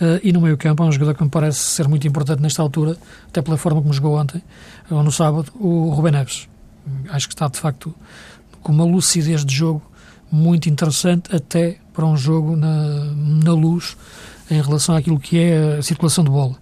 Uh, 0.00 0.20
e 0.22 0.32
no 0.32 0.40
meio 0.40 0.56
campo 0.56 0.84
é 0.84 0.86
um 0.86 0.92
jogador 0.92 1.14
que 1.14 1.24
me 1.24 1.30
parece 1.30 1.58
ser 1.58 1.88
muito 1.88 2.06
importante 2.06 2.40
nesta 2.40 2.62
altura, 2.62 2.96
até 3.26 3.42
pela 3.42 3.56
forma 3.56 3.82
como 3.82 3.92
jogou 3.92 4.16
ontem, 4.16 4.40
ou 4.88 5.02
no 5.02 5.10
sábado, 5.10 5.50
o 5.58 5.90
Rubén 5.90 6.12
Neves. 6.12 6.48
Acho 7.10 7.26
que 7.26 7.34
está 7.34 7.48
de 7.48 7.58
facto 7.58 7.92
com 8.62 8.72
uma 8.72 8.84
lucidez 8.84 9.44
de 9.44 9.54
jogo 9.54 9.82
muito 10.30 10.68
interessante, 10.68 11.34
até 11.34 11.78
para 11.92 12.06
um 12.06 12.16
jogo 12.16 12.54
na, 12.54 13.04
na 13.44 13.52
luz 13.52 13.96
em 14.50 14.60
relação 14.62 14.94
àquilo 14.94 15.18
que 15.18 15.38
é 15.38 15.78
a 15.78 15.82
circulação 15.82 16.22
de 16.22 16.30
bola. 16.30 16.56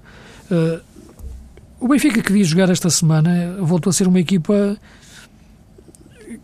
Uh, 0.51 0.81
o 1.79 1.89
Benfica 1.89 2.23
que 2.23 2.33
vi 2.33 2.43
jogar 2.43 2.71
esta 2.71 2.89
semana 2.89 3.57
voltou 3.61 3.91
a 3.91 3.93
ser 3.93 4.09
uma 4.09 4.19
equipa 4.19 4.79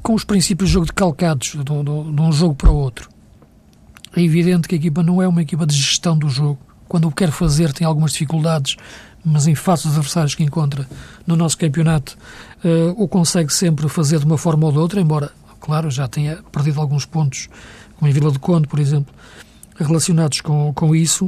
com 0.03 0.15
os 0.15 0.25
princípios 0.25 0.69
de 0.69 0.75
jogo 0.75 0.87
decalcados 0.87 1.51
de, 1.51 1.59
de, 1.59 1.65
de 1.65 2.21
um 2.21 2.33
jogo 2.33 2.55
para 2.55 2.71
o 2.71 2.77
outro. 2.77 3.09
É 4.15 4.21
evidente 4.21 4.69
que 4.69 4.75
a 4.75 4.79
equipa 4.79 5.03
não 5.03 5.23
é 5.23 5.29
uma 5.29 5.43
equipa 5.43 5.67
de 5.67 5.75
gestão 5.75 6.19
do 6.19 6.29
jogo. 6.29 6.59
Quando 6.89 7.09
o 7.09 7.13
quer 7.13 7.31
fazer 7.31 7.73
tem 7.73 7.87
algumas 7.87 8.13
dificuldades, 8.13 8.77
mas 9.25 9.47
em 9.47 9.55
face 9.55 9.85
dos 9.85 9.97
adversários 9.97 10.35
que 10.35 10.43
encontra 10.43 10.87
no 11.27 11.37
nosso 11.37 11.57
campeonato, 11.57 12.19
uh, 12.65 13.03
o 13.03 13.09
consegue 13.09 13.53
sempre 13.53 13.89
fazer 13.89 14.19
de 14.19 14.27
uma 14.27 14.37
forma 14.37 14.67
ou 14.67 14.73
de 14.73 14.79
outra, 14.79 15.01
embora, 15.01 15.31
claro, 15.61 15.91
já 15.91 16.07
tenha 16.09 16.43
perdido 16.51 16.81
alguns 16.81 17.07
pontos, 17.07 17.49
como 17.97 18.11
em 18.11 18.13
Vila 18.13 18.31
do 18.31 18.41
Conde, 18.41 18.67
por 18.69 18.79
exemplo, 18.79 19.15
relacionados 19.77 20.41
com, 20.41 20.73
com 20.75 20.95
isso. 20.95 21.27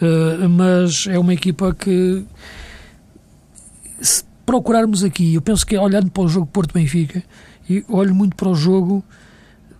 Uh, 0.00 0.48
mas 0.48 1.06
é 1.08 1.18
uma 1.18 1.34
equipa 1.34 1.74
que 1.74 2.24
se 4.00 4.24
procurarmos 4.44 5.02
aqui, 5.02 5.34
eu 5.34 5.42
penso 5.42 5.66
que 5.66 5.76
olhando 5.76 6.10
para 6.10 6.22
o 6.22 6.28
jogo 6.28 6.46
Porto-Benfica, 6.46 7.22
e 7.68 7.84
olho 7.88 8.14
muito 8.14 8.36
para 8.36 8.48
o 8.48 8.54
jogo, 8.54 9.04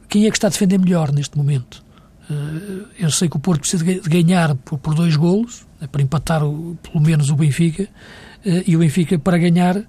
quem 0.09 0.27
é 0.27 0.31
que 0.31 0.37
está 0.37 0.49
a 0.49 0.51
defender 0.51 0.79
melhor 0.79 1.12
neste 1.12 1.37
momento? 1.37 1.85
Eh, 2.31 3.05
eu 3.05 3.11
sei 3.11 3.29
que 3.29 3.37
o 3.37 3.40
Porto 3.40 3.61
precisa 3.61 3.85
de 3.85 4.01
ganhar 4.01 4.55
por, 4.55 4.94
dois 4.94 5.16
golos, 5.16 5.66
né, 5.81 5.87
para 5.87 6.03
empatar 6.03 6.40
pelo 6.40 7.01
menos 7.01 7.31
o 7.31 7.37
Benfica, 7.37 7.88
eh, 8.44 8.64
e 8.66 8.77
o 8.77 8.81
Benfica 8.81 9.18
para 9.18 9.38
ganhar 9.38 9.83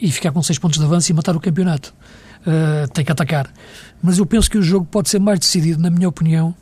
e 0.00 0.10
ficar 0.10 0.32
com 0.32 0.42
seis 0.42 0.58
pontos 0.58 0.78
de 0.78 0.84
avanço 0.84 1.10
e 1.10 1.14
matar 1.14 1.36
o 1.36 1.40
campeonato. 1.40 1.94
Uh, 2.40 2.90
tem 2.94 3.04
que 3.04 3.12
atacar. 3.12 3.52
Mas 4.02 4.16
eu 4.16 4.24
penso 4.24 4.50
que 4.50 4.56
o 4.56 4.62
jogo 4.62 4.86
pode 4.86 5.10
ser 5.10 5.18
mais 5.18 5.38
decidido, 5.38 5.78
na 5.78 5.90
minha 5.90 6.08
opinião, 6.08 6.54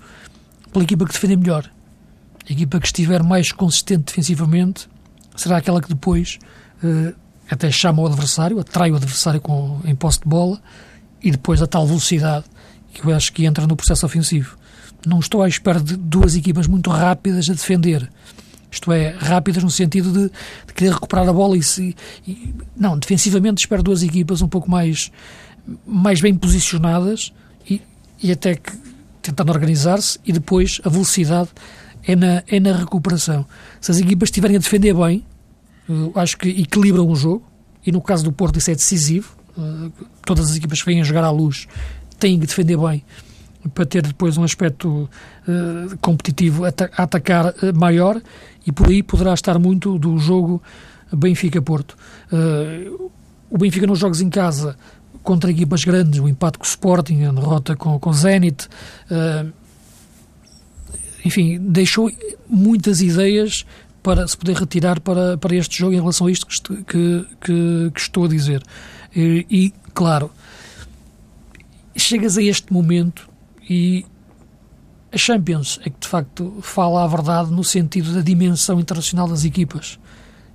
pela 0.73 0.83
equipa 0.83 1.07
que 1.07 1.13
defender 1.13 1.37
melhor. 1.37 1.71
A 2.49 2.53
equipa 2.53 2.81
que 2.81 2.87
estiver 2.87 3.23
mais 3.23 3.53
consistente 3.53 4.07
defensivamente 4.07 4.89
será 5.37 5.59
aquela 5.59 5.81
que 5.81 5.89
depois 5.89 6.41
até 7.51 7.71
chama 7.71 8.03
o 8.03 8.07
adversário, 8.07 8.59
atrai 8.59 8.91
o 8.91 8.97
adversário 8.97 9.41
com, 9.41 9.81
em 9.85 9.95
posse 9.95 10.21
de 10.21 10.29
bola 10.29 10.61
e 11.23 11.31
depois 11.31 11.63
a 11.63 11.67
tal 11.67 11.87
velocidade 11.87 12.45
que 12.93 13.05
eu 13.05 13.15
acho 13.15 13.33
que 13.33 13.45
entra 13.45 13.67
no 13.67 13.77
processo 13.77 14.05
ofensivo. 14.05 14.57
Não 15.07 15.21
estou 15.21 15.43
à 15.43 15.49
espera 15.49 15.81
de 15.81 15.97
duas 15.97 16.35
equipas 16.35 16.67
muito 16.67 16.91
rápidas 16.91 17.49
a 17.49 17.53
defender. 17.53 18.09
Isto 18.71 18.93
é, 18.93 19.11
rápidas 19.11 19.63
no 19.63 19.71
sentido 19.71 20.13
de, 20.13 20.31
de 20.67 20.75
querer 20.75 20.93
recuperar 20.93 21.29
a 21.29 21.33
bola 21.33 21.57
e, 21.57 21.63
se, 21.63 21.97
e, 22.27 22.55
Não, 22.77 22.99
defensivamente 22.99 23.63
espero 23.63 23.83
duas 23.83 24.03
equipas 24.03 24.43
um 24.43 24.49
pouco 24.49 24.71
mais, 24.71 25.11
mais 25.87 26.21
bem 26.21 26.35
posicionadas 26.35 27.33
e, 27.69 27.81
e 28.23 28.31
até 28.31 28.57
que 28.57 28.73
tentando 29.23 29.53
organizar-se 29.53 30.19
e 30.25 30.33
depois 30.33 30.81
a 30.85 30.89
velocidade 30.89 31.51
é 32.05 32.15
na, 32.15 32.43
é 32.47 32.61
na 32.61 32.77
recuperação. 32.77 33.47
Se 33.81 33.91
as 33.91 33.99
equipas 33.99 34.29
estiverem 34.29 34.57
a 34.57 34.61
defender 34.61 34.95
bem, 34.95 35.25
acho 36.15 36.37
que 36.37 36.49
equilibram 36.49 37.09
o 37.09 37.15
jogo 37.15 37.45
e 37.85 37.93
no 37.93 38.01
caso 38.01 38.25
do 38.25 38.33
Porto 38.33 38.59
isso 38.59 38.71
é 38.71 38.75
decisivo. 38.75 39.37
Uh, 39.57 39.91
todas 40.25 40.51
as 40.51 40.57
equipas 40.57 40.81
que 40.81 40.87
vêm 40.87 41.01
a 41.01 41.05
jogar 41.05 41.25
à 41.25 41.31
luz 41.31 41.67
têm 42.19 42.39
que 42.39 42.47
defender 42.47 42.77
bem 42.77 43.03
para 43.75 43.85
ter 43.85 44.07
depois 44.07 44.37
um 44.37 44.45
aspecto 44.45 44.89
uh, 44.89 45.99
competitivo 46.01 46.65
a, 46.65 46.69
a 46.69 47.03
atacar 47.03 47.47
uh, 47.47 47.75
maior 47.75 48.21
e 48.67 48.71
por 48.71 48.89
aí 48.89 49.03
poderá 49.03 49.35
estar 49.35 49.59
muito 49.59 49.99
do 49.99 50.17
jogo 50.19 50.63
Benfica-Porto. 51.13 51.97
o 53.51 53.57
Benfica 53.57 53.87
nos 53.87 53.99
jogos 53.99 54.21
em 54.21 54.29
casa 54.29 54.77
contra 55.23 55.51
equipas 55.51 55.83
grandes, 55.83 56.21
o 56.21 56.29
empate 56.29 56.59
com 56.59 56.65
o 56.65 56.69
Sporting, 56.69 57.25
a 57.25 57.33
derrota 57.33 57.75
com 57.75 57.99
o 57.99 58.13
Zenit, 58.13 58.69
enfim, 61.25 61.59
deixou 61.59 62.11
muitas 62.47 63.01
ideias 63.01 63.65
para 64.03 64.27
se 64.27 64.37
poder 64.37 64.57
retirar 64.57 65.01
para, 65.01 65.37
para 65.37 65.55
este 65.55 65.79
jogo 65.79 65.93
em 65.93 66.01
relação 66.01 66.27
a 66.27 66.31
isto 66.31 66.47
que, 66.47 66.85
que, 66.85 67.27
que, 67.41 67.91
que 67.95 68.01
estou 68.01 68.25
a 68.25 68.29
dizer. 68.29 68.63
E, 69.15 69.47
e, 69.51 69.75
claro, 69.93 70.31
chegas 71.97 72.39
a 72.39 72.43
este 72.43 72.73
momento 72.73 73.29
e 73.69 74.05
a 75.13 75.19
Champions 75.19 75.81
é 75.85 75.91
que 75.91 76.01
de 76.01 76.07
facto 76.07 76.59
fala 76.61 77.05
a 77.05 77.07
verdade 77.07 77.51
no 77.51 77.65
sentido 77.65 78.13
da 78.13 78.21
dimensão 78.21 78.79
internacional 78.79 79.27
das 79.27 79.45
equipas 79.45 79.99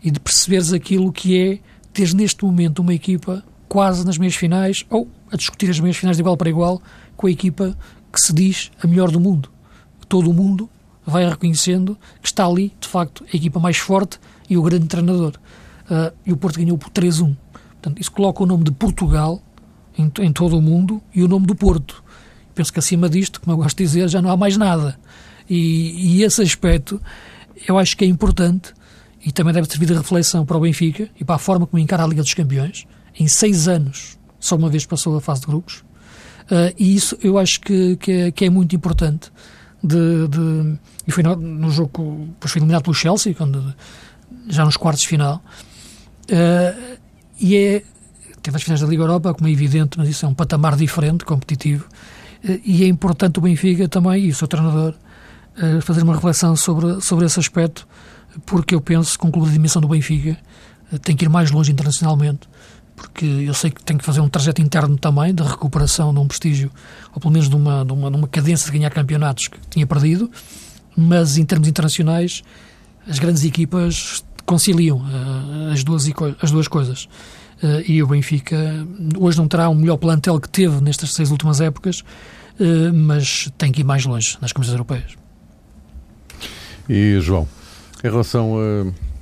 e 0.03 0.12
de 0.12 0.19
perceberes 0.19 0.71
aquilo 0.71 1.12
que 1.12 1.38
é 1.38 1.60
teres 1.91 2.13
neste 2.13 2.43
momento 2.43 2.79
uma 2.79 2.93
equipa 2.93 3.43
quase 3.67 4.06
nas 4.06 4.17
meias 4.17 4.36
finais 4.36 4.86
ou 4.89 5.08
a 5.32 5.36
discutir 5.36 5.69
as 5.69 5.79
meias 5.79 5.97
finais 5.97 6.17
de 6.17 6.21
igual 6.21 6.38
para 6.38 6.49
igual 6.49 6.82
com 7.17 7.27
a 7.27 7.32
equipa 7.32 7.75
que 8.12 8.21
se 8.21 8.32
diz 8.32 8.71
a 8.84 8.88
melhor 8.88 9.10
do 9.10 9.19
mundo. 9.19 9.49
Todo 10.08 10.29
o 10.29 10.34
mundo 10.34 10.69
vai 11.06 11.28
reconhecendo 11.28 11.98
que 12.22 12.28
está 12.28 12.46
ali, 12.46 12.74
de 12.80 12.88
facto, 12.88 13.24
a 13.32 13.36
equipa 13.36 13.60
mais 13.60 13.78
forte 13.78 14.20
e 14.50 14.58
o 14.58 14.62
grande 14.62 14.88
treinador. 14.88 15.34
Uh, 15.86 16.16
e 16.26 16.32
o 16.32 16.38
Porto 16.38 16.60
ganhou 16.60 16.78
por 16.78 16.89
3-1. 16.89 17.36
Portanto, 17.52 18.00
isso 18.00 18.12
coloca 18.12 18.44
o 18.44 18.46
nome 18.46 18.63
de 18.63 18.72
Portugal 18.72 19.42
em, 19.98 20.12
em, 20.22 20.32
todo 20.32 20.58
o 20.58 20.62
mundo 20.62 21.02
e 21.13 21.22
o 21.22 21.28
nome 21.28 21.46
do 21.46 21.56
Porto. 21.56 22.04
Penso 22.56 22.72
que 22.72 22.80
acima 22.80 23.10
disto, 23.10 23.42
como 23.42 23.54
eu 23.54 23.58
gosto 23.58 23.78
de 23.78 23.84
dizer, 23.84 24.08
já 24.08 24.22
não 24.22 24.30
há 24.30 24.38
mais 24.38 24.56
nada. 24.58 24.98
E, 25.50 26.18
e 26.18 26.24
esse 26.24 26.42
aspecto 26.42 27.02
eu 27.68 27.78
acho 27.78 27.98
que 27.98 28.06
é 28.06 28.08
importante 28.08 28.74
e 29.26 29.32
também 29.32 29.54
deve 29.54 29.68
servir 29.68 29.86
de 29.86 29.94
reflexão 29.94 30.46
para 30.46 30.58
o 30.58 30.62
Benfica 30.62 31.10
e 31.20 31.24
para 31.24 31.36
a 31.36 31.39
forma 31.39 31.66
como 31.66 31.82
encara 31.82 32.04
a 32.04 32.08
Liga 32.08 32.22
dos 32.22 32.34
Campeões. 32.34 32.86
Em 33.20 33.28
seis 33.28 33.68
anos, 33.68 34.18
só 34.39 34.56
uma 34.56 34.70
vez 34.70 34.86
passou 34.86 35.16
a 35.16 35.22
fase 35.22 35.42
de 35.42 35.48
grupos. 35.48 35.84
Uh, 36.44 36.74
e 36.78 36.96
isso 36.96 37.18
eu 37.22 37.38
acho 37.38 37.62
que, 37.62 37.96
que, 37.98 38.12
é, 38.12 38.32
que 38.32 38.46
é 38.46 38.50
muito 38.50 38.76
importante 38.76 39.32
de, 39.84 40.28
de 40.28 40.78
e 41.06 41.12
foi 41.12 41.24
no, 41.24 41.36
no 41.36 41.69
jogo, 41.69 42.28
depois 42.30 42.52
foi 42.52 42.60
eliminado 42.60 42.84
pelo 42.84 42.93
Chelsea, 42.93 43.34
quando, 43.34 43.74
já 44.48 44.63
nos 44.63 44.78
quartos 44.78 45.02
de 45.04 45.10
final. 45.10 45.43
Uh, 46.26 46.98
e 47.39 47.56
é, 47.56 47.84
teve 48.41 48.56
as 48.56 48.63
finais 48.63 48.80
da 48.80 48.88
Liga 48.88 49.04
Europa, 49.04 49.34
como 49.34 49.48
é 49.48 49.52
evidente, 49.52 49.98
mas 49.98 50.08
isso 50.08 50.26
é 50.26 50.30
um 50.30 50.34
patamar 50.34 50.76
diferente, 50.76 51.26
competitivo. 51.26 51.88
Uh, 52.43 52.60
e 52.63 52.84
é 52.84 52.88
importante 52.88 53.39
o 53.39 53.41
Benfica 53.41 53.88
também, 53.89 54.26
e 54.26 54.30
o 54.30 54.36
seu 54.36 54.48
treinador, 54.48 54.93
uh, 55.58 55.82
fazer 55.82 56.04
uma 56.04 56.15
reflexão 56.15 56.56
sobre, 56.56 57.02
sobre 57.02 57.26
esse 57.26 57.39
aspecto, 57.39 57.86
porque 58.46 58.74
eu 58.74 58.82
penso 58.82 59.19
que 59.19 59.28
um 59.28 59.32
clube 59.32 59.48
de 59.48 59.54
dimensão 59.54 59.82
do 59.82 59.88
Benfica 59.88 60.38
tem 61.02 61.15
que 61.15 61.26
ir 61.26 61.30
mais 61.30 61.52
longe 61.52 61.72
internacionalmente 61.72 62.48
porque 63.04 63.26
eu 63.26 63.54
sei 63.54 63.70
que 63.70 63.84
tem 63.84 63.98
que 63.98 64.06
fazer 64.06 64.22
um 64.22 64.30
trajeto 64.30 64.62
interno 64.62 64.98
também 64.98 65.36
de 65.36 65.44
recuperação 65.44 66.13
de 66.13 66.20
um 66.22 66.26
prestígio, 66.26 66.72
ou 67.13 67.20
pelo 67.20 67.34
menos 67.34 67.50
de 67.50 67.56
uma, 67.56 67.84
de 67.84 67.92
uma, 67.92 68.10
de 68.10 68.16
uma 68.16 68.28
cadência 68.30 68.72
de 68.72 68.78
ganhar 68.78 68.89
campeonatos 68.92 69.50
que 69.50 69.58
tinha 69.70 69.86
perdido, 69.86 70.32
mas 70.96 71.38
em 71.38 71.44
termos 71.44 71.68
internacionais 71.68 72.44
as 73.06 73.20
grandes 73.20 73.44
equipas 73.44 74.24
conciliam 74.46 74.98
uh, 75.00 75.74
as, 75.74 75.84
duas, 75.84 76.10
as 76.42 76.52
duas 76.52 76.68
coisas. 76.70 77.10
Uh, 77.62 77.84
e 77.86 78.02
o 78.02 78.08
Benfica 78.08 78.58
hoje 79.20 79.38
não 79.38 79.50
terá 79.50 79.68
o 79.68 79.76
melhor 79.76 79.98
plantel 79.98 80.39
que 80.39 80.48
teve 80.48 80.82
nestas 80.82 81.13
seis 81.13 81.30
últimas 81.30 81.60
épocas, 81.60 82.00
uh, 82.00 82.94
mas 82.94 83.50
tem 83.58 83.70
que 83.70 83.82
ir 83.82 83.84
mais 83.84 84.06
longe 84.06 84.38
nas 84.39 84.54
competições 84.54 84.76
europeias. 84.76 85.12
E 86.88 87.20
João, 87.20 87.48
em 88.02 88.10
relação 88.10 88.56
a 88.58 89.12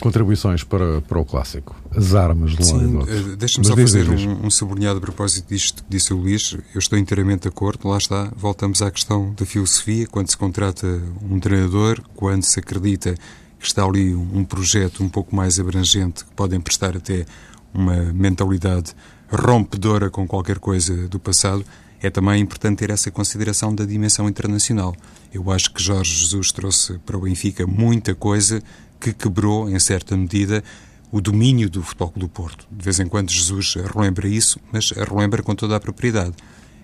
contribuições 0.00 0.64
para, 0.64 1.00
para 1.02 1.18
o 1.18 1.24
clássico, 1.24 1.76
as 1.94 2.14
armas 2.14 2.52
de 2.52 2.64
Sim, 2.64 2.98
eh, 3.02 3.36
deixa-me 3.36 3.66
só 3.66 3.76
fazer 3.76 4.08
um, 4.08 4.46
um 4.46 4.50
sublinhado 4.50 4.98
a 4.98 5.00
propósito 5.00 5.48
disto 5.48 5.84
que 5.84 5.90
disse 5.90 6.12
o 6.12 6.16
Luís. 6.16 6.56
Eu 6.74 6.78
estou 6.78 6.98
inteiramente 6.98 7.42
de 7.42 7.48
acordo, 7.48 7.88
lá 7.88 7.98
está, 7.98 8.32
voltamos 8.36 8.82
à 8.82 8.90
questão 8.90 9.32
da 9.34 9.46
filosofia, 9.46 10.06
quando 10.06 10.30
se 10.30 10.36
contrata 10.36 10.86
um 11.22 11.38
treinador, 11.38 12.00
quando 12.14 12.42
se 12.42 12.58
acredita 12.58 13.14
que 13.58 13.66
está 13.66 13.84
ali 13.84 14.14
um 14.14 14.44
projeto 14.44 15.04
um 15.04 15.08
pouco 15.08 15.36
mais 15.36 15.60
abrangente, 15.60 16.24
que 16.24 16.32
pode 16.32 16.56
emprestar 16.56 16.96
até 16.96 17.26
uma 17.72 18.12
mentalidade 18.12 18.94
rompedora 19.30 20.10
com 20.10 20.26
qualquer 20.26 20.58
coisa 20.58 21.06
do 21.08 21.20
passado, 21.20 21.64
é 22.02 22.08
também 22.08 22.40
importante 22.40 22.78
ter 22.78 22.90
essa 22.90 23.10
consideração 23.10 23.74
da 23.74 23.84
dimensão 23.84 24.28
internacional. 24.28 24.96
Eu 25.32 25.50
acho 25.50 25.72
que 25.72 25.82
Jorge 25.82 26.14
Jesus 26.14 26.50
trouxe 26.50 26.98
para 27.00 27.16
o 27.16 27.20
Benfica 27.20 27.66
muita 27.66 28.14
coisa 28.14 28.62
que 29.00 29.12
quebrou, 29.12 29.68
em 29.70 29.78
certa 29.78 30.16
medida, 30.16 30.62
o 31.10 31.20
domínio 31.20 31.68
do 31.68 31.82
Futebol 31.82 32.12
do 32.14 32.28
Porto. 32.28 32.66
De 32.70 32.84
vez 32.84 33.00
em 33.00 33.06
quando 33.06 33.30
Jesus 33.30 33.74
relembra 33.74 34.28
isso, 34.28 34.60
mas 34.72 34.90
relembra 34.90 35.42
com 35.42 35.54
toda 35.54 35.74
a 35.74 35.80
propriedade. 35.80 36.34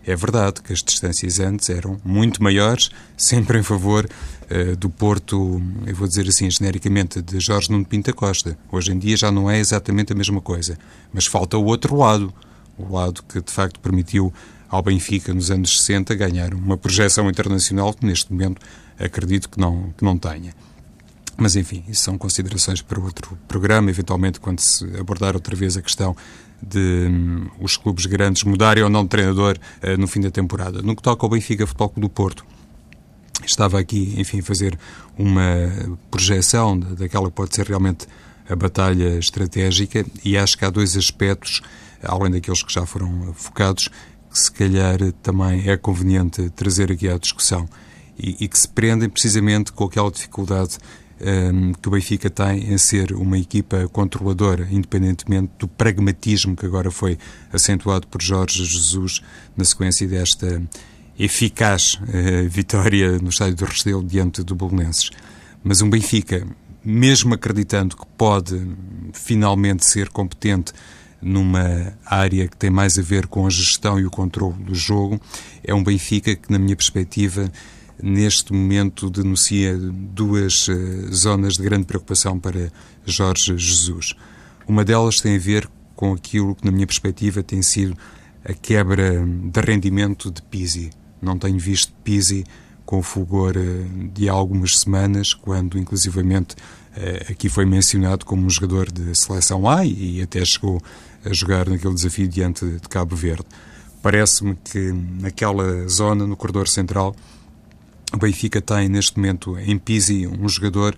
É 0.04 0.14
verdade 0.14 0.62
que 0.62 0.72
as 0.72 0.82
distâncias 0.82 1.40
antes 1.40 1.68
eram 1.68 2.00
muito 2.04 2.40
maiores, 2.42 2.90
sempre 3.16 3.58
em 3.58 3.62
favor 3.62 4.08
uh, 4.08 4.76
do 4.76 4.88
Porto, 4.88 5.60
eu 5.84 5.94
vou 5.96 6.06
dizer 6.06 6.28
assim 6.28 6.48
genericamente, 6.48 7.20
de 7.20 7.40
Jorge 7.40 7.70
Nuno 7.70 7.84
Pinta 7.84 8.12
Costa. 8.12 8.56
Hoje 8.70 8.92
em 8.92 8.98
dia 8.98 9.16
já 9.16 9.32
não 9.32 9.50
é 9.50 9.58
exatamente 9.58 10.12
a 10.12 10.16
mesma 10.16 10.40
coisa. 10.40 10.78
Mas 11.12 11.26
falta 11.26 11.58
o 11.58 11.64
outro 11.64 11.96
lado, 11.96 12.32
o 12.78 12.94
lado 12.94 13.22
que 13.24 13.40
de 13.40 13.52
facto 13.52 13.80
permitiu 13.80 14.32
ao 14.68 14.80
Benfica 14.82 15.34
nos 15.34 15.50
anos 15.50 15.80
60 15.80 16.14
ganhar 16.14 16.54
uma 16.54 16.76
projeção 16.76 17.28
internacional 17.28 17.92
que 17.92 18.06
neste 18.06 18.32
momento 18.32 18.60
acredito 18.98 19.48
que 19.48 19.58
não, 19.58 19.92
que 19.96 20.04
não 20.04 20.16
tenha. 20.16 20.54
Mas, 21.36 21.54
enfim, 21.54 21.84
isso 21.86 22.02
são 22.02 22.16
considerações 22.16 22.80
para 22.80 22.98
outro 22.98 23.38
programa, 23.46 23.90
eventualmente 23.90 24.40
quando 24.40 24.60
se 24.60 24.84
abordar 24.98 25.34
outra 25.34 25.54
vez 25.54 25.76
a 25.76 25.82
questão 25.82 26.16
de 26.62 27.06
um, 27.10 27.48
os 27.60 27.76
clubes 27.76 28.06
grandes 28.06 28.42
mudarem 28.44 28.82
ou 28.82 28.88
não 28.88 29.02
de 29.02 29.10
treinador 29.10 29.58
uh, 29.82 30.00
no 30.00 30.06
fim 30.06 30.20
da 30.20 30.30
temporada. 30.30 30.80
No 30.80 30.96
que 30.96 31.02
toca 31.02 31.26
ao 31.26 31.30
Benfica 31.30 31.66
Futebol 31.66 31.90
Clube 31.90 32.08
do 32.08 32.10
Porto, 32.10 32.46
estava 33.44 33.78
aqui, 33.78 34.14
enfim, 34.16 34.40
a 34.40 34.42
fazer 34.42 34.78
uma 35.18 35.42
projeção 36.10 36.78
daquela 36.78 37.26
que 37.26 37.34
pode 37.34 37.54
ser 37.54 37.66
realmente 37.66 38.06
a 38.48 38.56
batalha 38.56 39.18
estratégica 39.18 40.06
e 40.24 40.38
acho 40.38 40.56
que 40.56 40.64
há 40.64 40.70
dois 40.70 40.96
aspectos, 40.96 41.60
além 42.02 42.30
daqueles 42.30 42.62
que 42.62 42.72
já 42.72 42.86
foram 42.86 43.34
focados, 43.34 43.88
que 44.30 44.38
se 44.38 44.50
calhar 44.50 44.98
também 45.22 45.68
é 45.68 45.76
conveniente 45.76 46.48
trazer 46.50 46.92
aqui 46.92 47.08
à 47.08 47.18
discussão 47.18 47.68
e, 48.18 48.44
e 48.44 48.48
que 48.48 48.58
se 48.58 48.68
prendem 48.68 49.08
precisamente 49.08 49.72
com 49.72 49.84
aquela 49.84 50.10
dificuldade 50.10 50.78
um, 51.20 51.28
ehm, 51.28 51.72
que 51.72 51.88
o 51.88 51.90
Benfica 51.90 52.28
tem 52.28 52.72
em 52.72 52.78
ser 52.78 53.12
uma 53.12 53.38
equipa 53.38 53.88
controladora, 53.88 54.66
independentemente 54.70 55.52
do 55.58 55.68
pragmatismo 55.68 56.56
que 56.56 56.66
agora 56.66 56.90
foi 56.90 57.18
acentuado 57.52 58.06
por 58.06 58.22
Jorge 58.22 58.64
Jesus 58.64 59.22
na 59.56 59.64
sequência 59.64 60.06
desta 60.06 60.62
eficaz 61.18 61.94
uh, 61.94 62.48
vitória 62.48 63.18
no 63.18 63.30
estádio 63.30 63.56
do 63.56 63.64
Restelo 63.64 64.04
diante 64.04 64.42
do 64.42 64.54
Bolonenses. 64.54 65.10
Mas 65.64 65.80
um 65.80 65.88
Benfica, 65.88 66.46
mesmo 66.84 67.34
acreditando 67.34 67.96
que 67.96 68.06
pode 68.16 68.66
finalmente 69.12 69.84
ser 69.84 70.10
competente 70.10 70.72
numa 71.20 71.94
área 72.04 72.46
que 72.46 72.56
tem 72.56 72.70
mais 72.70 72.98
a 72.98 73.02
ver 73.02 73.26
com 73.26 73.46
a 73.46 73.50
gestão 73.50 73.98
e 73.98 74.06
o 74.06 74.10
controle 74.10 74.54
do 74.62 74.74
jogo, 74.74 75.20
é 75.64 75.74
um 75.74 75.82
Benfica 75.82 76.36
que, 76.36 76.52
na 76.52 76.58
minha 76.58 76.76
perspectiva, 76.76 77.50
neste 78.02 78.52
momento 78.52 79.10
denuncia 79.10 79.76
duas 79.76 80.68
uh, 80.68 81.12
zonas 81.12 81.54
de 81.54 81.62
grande 81.62 81.86
preocupação 81.86 82.38
para 82.38 82.70
Jorge 83.04 83.56
Jesus. 83.56 84.14
Uma 84.66 84.84
delas 84.84 85.20
tem 85.20 85.36
a 85.36 85.38
ver 85.38 85.68
com 85.94 86.12
aquilo 86.12 86.54
que, 86.54 86.64
na 86.64 86.70
minha 86.70 86.86
perspectiva, 86.86 87.42
tem 87.42 87.62
sido 87.62 87.96
a 88.44 88.52
quebra 88.52 89.24
de 89.24 89.60
rendimento 89.60 90.30
de 90.30 90.42
Pisi. 90.42 90.90
Não 91.20 91.38
tenho 91.38 91.58
visto 91.58 91.92
Pisi 92.04 92.44
com 92.84 92.98
o 92.98 93.02
fulgor 93.02 93.54
de 94.14 94.28
algumas 94.28 94.78
semanas, 94.78 95.34
quando 95.34 95.78
inclusivamente 95.78 96.54
aqui 97.30 97.48
foi 97.48 97.64
mencionado 97.64 98.24
como 98.24 98.46
um 98.46 98.50
jogador 98.50 98.90
de 98.90 99.14
seleção 99.18 99.68
A 99.68 99.84
e 99.84 100.22
até 100.22 100.44
chegou 100.44 100.80
a 101.24 101.32
jogar 101.32 101.68
naquele 101.68 101.94
desafio 101.94 102.28
diante 102.28 102.64
de 102.64 102.88
Cabo 102.88 103.16
Verde. 103.16 103.44
Parece-me 104.02 104.56
que 104.56 104.92
naquela 105.20 105.88
zona, 105.88 106.26
no 106.26 106.36
corredor 106.36 106.68
central, 106.68 107.14
o 108.12 108.18
Benfica 108.18 108.60
tem 108.60 108.88
neste 108.88 109.16
momento 109.16 109.58
em 109.58 109.78
Pisi 109.78 110.26
um 110.26 110.48
jogador 110.48 110.96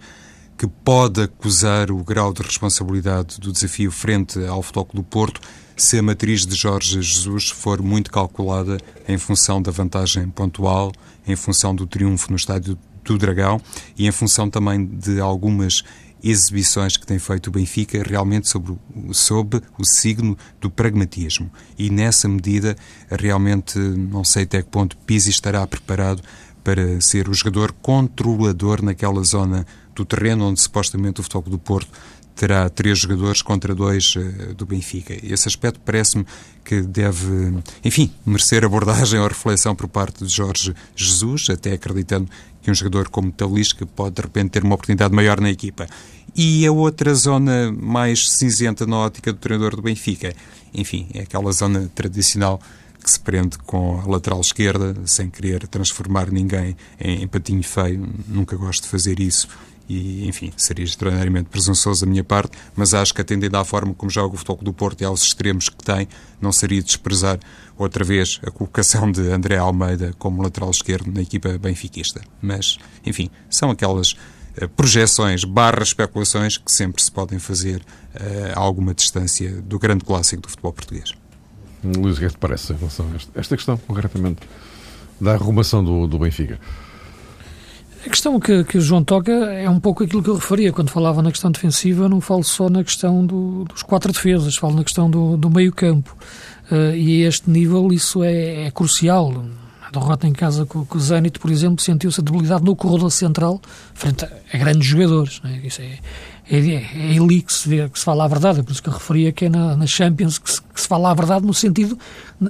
que 0.56 0.66
pode 0.66 1.22
acusar 1.22 1.90
o 1.90 2.02
grau 2.02 2.32
de 2.32 2.42
responsabilidade 2.42 3.38
do 3.38 3.52
desafio 3.52 3.90
frente 3.90 4.44
ao 4.44 4.62
Futebol 4.62 4.88
do 4.92 5.02
Porto 5.04 5.40
se 5.76 5.96
a 5.98 6.02
matriz 6.02 6.44
de 6.44 6.56
Jorge 6.56 7.00
Jesus 7.00 7.50
for 7.50 7.80
muito 7.80 8.10
calculada 8.10 8.78
em 9.06 9.16
função 9.16 9.62
da 9.62 9.70
vantagem 9.70 10.28
pontual, 10.28 10.92
em 11.26 11.36
função 11.36 11.74
do 11.74 11.86
triunfo 11.86 12.30
no 12.30 12.36
estádio 12.36 12.76
do 13.04 13.16
Dragão 13.16 13.60
e 13.96 14.06
em 14.06 14.10
função 14.10 14.50
também 14.50 14.84
de 14.84 15.20
algumas 15.20 15.84
exibições 16.22 16.96
que 16.96 17.06
tem 17.06 17.18
feito 17.18 17.46
o 17.46 17.50
Benfica 17.52 18.02
realmente 18.02 18.48
sobre, 18.48 18.76
sob 19.12 19.60
o 19.78 19.84
signo 19.84 20.36
do 20.60 20.68
pragmatismo. 20.68 21.50
E 21.78 21.90
nessa 21.90 22.28
medida, 22.28 22.76
realmente 23.08 23.78
não 23.78 24.24
sei 24.24 24.42
até 24.42 24.62
que 24.62 24.68
ponto 24.68 24.96
Pizzi 24.98 25.30
estará 25.30 25.64
preparado 25.66 26.22
para 26.62 27.00
ser 27.00 27.28
o 27.28 27.34
jogador 27.34 27.72
controlador 27.80 28.82
naquela 28.82 29.22
zona 29.22 29.66
do 29.94 30.04
terreno 30.04 30.48
onde 30.48 30.60
supostamente 30.60 31.20
o 31.20 31.22
Futebol 31.22 31.50
do 31.50 31.58
Porto 31.58 31.90
terá 32.38 32.68
três 32.68 33.00
jogadores 33.00 33.42
contra 33.42 33.74
dois 33.74 34.14
uh, 34.14 34.54
do 34.54 34.64
Benfica. 34.64 35.12
Esse 35.24 35.48
aspecto 35.48 35.80
parece-me 35.84 36.24
que 36.64 36.80
deve, 36.82 37.52
enfim, 37.84 38.12
merecer 38.24 38.64
abordagem 38.64 39.18
ou 39.20 39.26
reflexão 39.26 39.74
por 39.74 39.88
parte 39.88 40.24
de 40.24 40.32
Jorge 40.32 40.72
Jesus, 40.94 41.50
até 41.50 41.72
acreditando 41.72 42.30
que 42.62 42.70
um 42.70 42.74
jogador 42.74 43.08
como 43.08 43.32
Talisca 43.32 43.84
pode 43.86 44.14
de 44.14 44.22
repente 44.22 44.50
ter 44.50 44.62
uma 44.62 44.74
oportunidade 44.74 45.12
maior 45.12 45.40
na 45.40 45.50
equipa. 45.50 45.88
E 46.36 46.64
a 46.64 46.70
outra 46.70 47.12
zona 47.14 47.72
mais 47.72 48.30
cinzenta 48.30 48.86
na 48.86 48.98
ótica 48.98 49.32
do 49.32 49.38
treinador 49.38 49.74
do 49.74 49.82
Benfica, 49.82 50.32
enfim, 50.72 51.08
é 51.14 51.22
aquela 51.22 51.50
zona 51.50 51.90
tradicional 51.92 52.60
que 53.08 53.12
se 53.12 53.20
prende 53.20 53.56
com 53.56 53.98
a 54.00 54.06
lateral 54.06 54.38
esquerda, 54.38 54.94
sem 55.06 55.30
querer 55.30 55.66
transformar 55.66 56.30
ninguém 56.30 56.76
em, 57.00 57.22
em 57.22 57.26
patinho 57.26 57.62
feio. 57.62 58.06
Nunca 58.28 58.54
gosto 58.54 58.82
de 58.82 58.90
fazer 58.90 59.18
isso 59.18 59.48
e, 59.88 60.28
enfim, 60.28 60.52
seria 60.58 60.84
extraordinariamente 60.84 61.48
presunçoso 61.48 62.04
da 62.04 62.10
minha 62.10 62.22
parte, 62.22 62.52
mas 62.76 62.92
acho 62.92 63.14
que 63.14 63.22
atendendo 63.22 63.56
à 63.56 63.64
forma 63.64 63.94
como 63.94 64.10
joga 64.10 64.34
o 64.34 64.36
Futebol 64.36 64.62
do 64.62 64.72
Porto 64.74 65.00
e 65.00 65.06
aos 65.06 65.22
extremos 65.22 65.70
que 65.70 65.82
tem, 65.82 66.06
não 66.38 66.52
seria 66.52 66.82
desprezar 66.82 67.40
outra 67.78 68.04
vez 68.04 68.38
a 68.46 68.50
colocação 68.50 69.10
de 69.10 69.22
André 69.30 69.56
Almeida 69.56 70.12
como 70.18 70.42
lateral 70.42 70.70
esquerdo 70.70 71.10
na 71.10 71.22
equipa 71.22 71.56
benfiquista. 71.56 72.20
Mas, 72.42 72.76
enfim, 73.06 73.30
são 73.48 73.70
aquelas 73.70 74.12
uh, 74.12 74.68
projeções 74.76 75.44
barra 75.44 75.82
especulações 75.82 76.58
que 76.58 76.70
sempre 76.70 77.02
se 77.02 77.10
podem 77.10 77.38
fazer 77.38 77.80
uh, 77.80 78.52
a 78.54 78.60
alguma 78.60 78.92
distância 78.92 79.62
do 79.62 79.78
grande 79.78 80.04
clássico 80.04 80.42
do 80.42 80.50
futebol 80.50 80.74
português. 80.74 81.14
Luís, 81.82 82.16
o 82.16 82.20
que 82.20 82.26
é 82.26 82.28
que 82.28 82.34
te 82.34 82.38
parece 82.38 82.72
em 82.72 82.76
relação 82.76 83.06
a 83.06 83.40
esta 83.40 83.56
questão, 83.56 83.76
concretamente, 83.76 84.40
da 85.20 85.32
arrumação 85.32 85.82
do, 85.82 86.06
do 86.06 86.18
Benfica? 86.18 86.58
A 88.06 88.08
questão 88.08 88.38
que, 88.38 88.62
que 88.64 88.78
o 88.78 88.80
João 88.80 89.02
toca 89.02 89.32
é 89.32 89.68
um 89.68 89.80
pouco 89.80 90.04
aquilo 90.04 90.22
que 90.22 90.30
eu 90.30 90.36
referia 90.36 90.72
quando 90.72 90.88
falava 90.88 91.20
na 91.20 91.30
questão 91.30 91.50
defensiva, 91.50 92.08
não 92.08 92.20
falo 92.20 92.44
só 92.44 92.68
na 92.68 92.84
questão 92.84 93.26
do, 93.26 93.64
dos 93.64 93.82
quatro 93.82 94.12
defesas, 94.12 94.56
falo 94.56 94.76
na 94.76 94.84
questão 94.84 95.10
do, 95.10 95.36
do 95.36 95.50
meio 95.50 95.72
campo. 95.72 96.16
Uh, 96.70 96.94
e 96.94 97.24
a 97.24 97.28
este 97.28 97.50
nível 97.50 97.92
isso 97.92 98.22
é, 98.22 98.66
é 98.66 98.70
crucial. 98.70 99.44
A 99.82 99.90
derrota 99.90 100.28
em 100.28 100.32
casa 100.32 100.64
com, 100.64 100.84
com 100.84 100.96
o 100.96 101.00
Zenit, 101.00 101.38
por 101.38 101.50
exemplo, 101.50 101.82
sentiu-se 101.82 102.20
a 102.20 102.24
debilidade 102.24 102.62
no 102.62 102.76
corredor 102.76 103.10
central 103.10 103.60
frente 103.94 104.24
a, 104.24 104.30
a 104.52 104.58
grandes 104.58 104.86
jogadores. 104.86 105.40
Né? 105.42 105.60
Isso 105.64 105.82
é, 105.82 105.98
é, 106.50 106.58
é, 106.58 107.18
ali 107.18 107.42
que 107.42 107.52
se, 107.52 107.68
vê, 107.68 107.88
que 107.88 107.98
se 107.98 108.04
fala 108.04 108.24
a 108.24 108.28
verdade. 108.28 108.60
É 108.60 108.62
por 108.62 108.72
isso 108.72 108.82
que 108.82 108.88
eu 108.88 108.92
referia 108.92 109.32
que 109.32 109.46
é 109.46 109.48
na, 109.48 109.76
na 109.76 109.86
Champions 109.86 110.38
que 110.38 110.50
se, 110.50 110.62
que 110.62 110.80
se 110.80 110.88
fala 110.88 111.10
a 111.10 111.14
verdade 111.14 111.46
no 111.46 111.54
sentido 111.54 111.98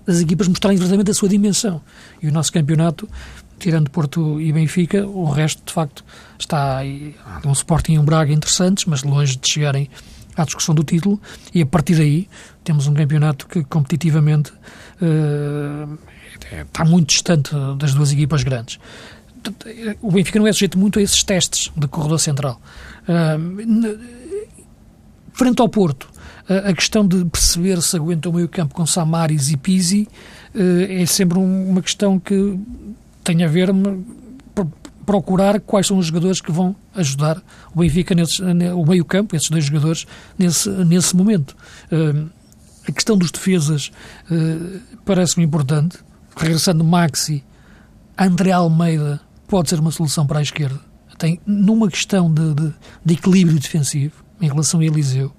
das 0.07 0.21
equipas 0.21 0.49
mostrarem 0.49 0.77
verdadeiramente 0.77 1.11
a 1.11 1.15
sua 1.15 1.29
dimensão. 1.29 1.81
E 2.23 2.29
o 2.29 2.33
nosso 2.33 2.53
campeonato 2.53 3.09
tirando 3.59 3.91
Porto 3.91 4.41
e 4.41 4.53
Benfica, 4.53 5.07
o 5.07 5.25
resto, 5.31 5.63
de 5.67 5.73
facto, 5.73 6.05
está 6.39 6.79
aí. 6.79 7.15
Um 7.45 7.53
Sporting 7.53 7.95
e 7.95 7.99
um 7.99 8.05
Braga 8.05 8.33
interessantes, 8.33 8.85
mas 8.85 9.03
longe 9.03 9.37
de 9.37 9.51
chegarem 9.51 9.91
à 10.37 10.45
discussão 10.45 10.75
do 10.75 10.85
título, 10.85 11.21
e 11.53 11.61
a 11.61 11.67
partir 11.67 11.97
daí 11.97 12.29
temos 12.63 12.87
um 12.87 12.95
campeonato 12.95 13.47
que 13.49 13.65
competitivamente 13.65 14.53
uh, 15.03 15.99
está 16.63 16.85
muito 16.85 17.09
distante 17.09 17.51
das 17.77 17.93
duas 17.93 18.13
equipas 18.13 18.45
grandes. 18.45 18.79
O 20.01 20.11
Benfica 20.11 20.39
não 20.39 20.47
é 20.47 20.53
sujeito 20.53 20.79
muito 20.79 20.99
a 20.99 21.03
esses 21.03 21.23
testes 21.23 21.71
de 21.77 21.89
corredor 21.89 22.19
central. 22.19 22.61
Frente 25.33 25.61
ao 25.61 25.69
Porto, 25.69 26.09
a 26.49 26.73
questão 26.73 27.07
de 27.07 27.25
perceber 27.27 27.81
se 27.83 27.97
aguenta 27.97 28.29
o 28.29 28.33
meio 28.33 28.49
campo 28.49 28.75
com 28.75 28.87
Samaris 28.87 29.51
e 29.51 29.57
Pisi 29.57 30.09
uh, 30.55 31.03
é 31.03 31.05
sempre 31.05 31.39
uma 31.39 31.83
questão 31.83 32.19
que 32.19 32.59
tem 33.23 33.45
a 33.45 33.49
ver 33.49 33.69
procurar 35.05 35.61
quais 35.61 35.87
são 35.87 35.99
os 35.99 36.07
jogadores 36.07 36.41
que 36.41 36.51
vão 36.51 36.75
ajudar 36.95 37.43
o 37.75 37.81
Benfica, 37.81 38.15
nesse, 38.15 38.43
o 38.43 38.85
meio 38.85 39.05
campo, 39.05 39.37
esses 39.37 39.49
dois 39.49 39.65
jogadores, 39.65 40.07
nesse, 40.39 40.69
nesse 40.71 41.15
momento. 41.17 41.57
A 42.87 42.93
questão 42.93 43.17
dos 43.17 43.31
defesas 43.31 43.91
uh, 44.31 44.81
parece-me 45.05 45.45
importante. 45.45 45.99
Regressando 46.37 46.83
Maxi, 46.85 47.45
André 48.17 48.53
Almeida 48.53 49.21
pode 49.49 49.71
ser 49.71 49.81
uma 49.81 49.91
solução 49.91 50.27
para 50.27 50.39
a 50.39 50.43
esquerda. 50.43 50.79
Tem, 51.17 51.41
numa 51.45 51.89
questão 51.89 52.33
de, 52.33 52.55
de, 52.55 52.75
de 53.05 53.15
equilíbrio 53.15 53.59
defensivo, 53.59 54.23
em 54.41 54.47
relação 54.47 54.79
a 54.79 54.85
Eliseu, 54.85 55.33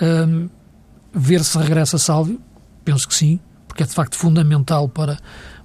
um, 0.00 0.48
ver 1.12 1.42
se 1.42 1.58
regressa 1.58 1.98
Sálvio, 1.98 2.40
penso 2.84 3.08
que 3.08 3.14
sim, 3.14 3.40
porque 3.66 3.82
é 3.82 3.86
de 3.86 3.92
facto 3.92 4.16
fundamental 4.16 4.88
para, 4.88 5.18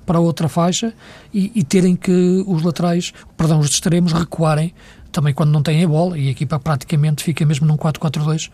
para 0.05 0.19
outra 0.19 0.47
faixa 0.47 0.93
e, 1.33 1.51
e, 1.53 1.63
terem 1.63 1.95
que 1.95 2.43
os 2.47 2.63
laterais, 2.63 3.13
perdão, 3.37 3.59
os 3.59 3.69
extremos 3.69 4.13
recuarem 4.13 4.73
também 5.11 5.33
quando 5.33 5.51
não 5.51 5.61
têm 5.61 5.83
a 5.83 5.87
bola 5.87 6.17
e 6.17 6.27
a 6.27 6.31
equipa 6.31 6.59
praticamente 6.59 7.23
fica 7.23 7.45
mesmo 7.45 7.65
num 7.65 7.77
4-4-2 7.77 8.49
uh, 8.49 8.51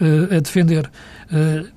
eh, 0.00 0.36
a 0.36 0.40
defender. 0.40 0.90
Uh, 1.30 1.68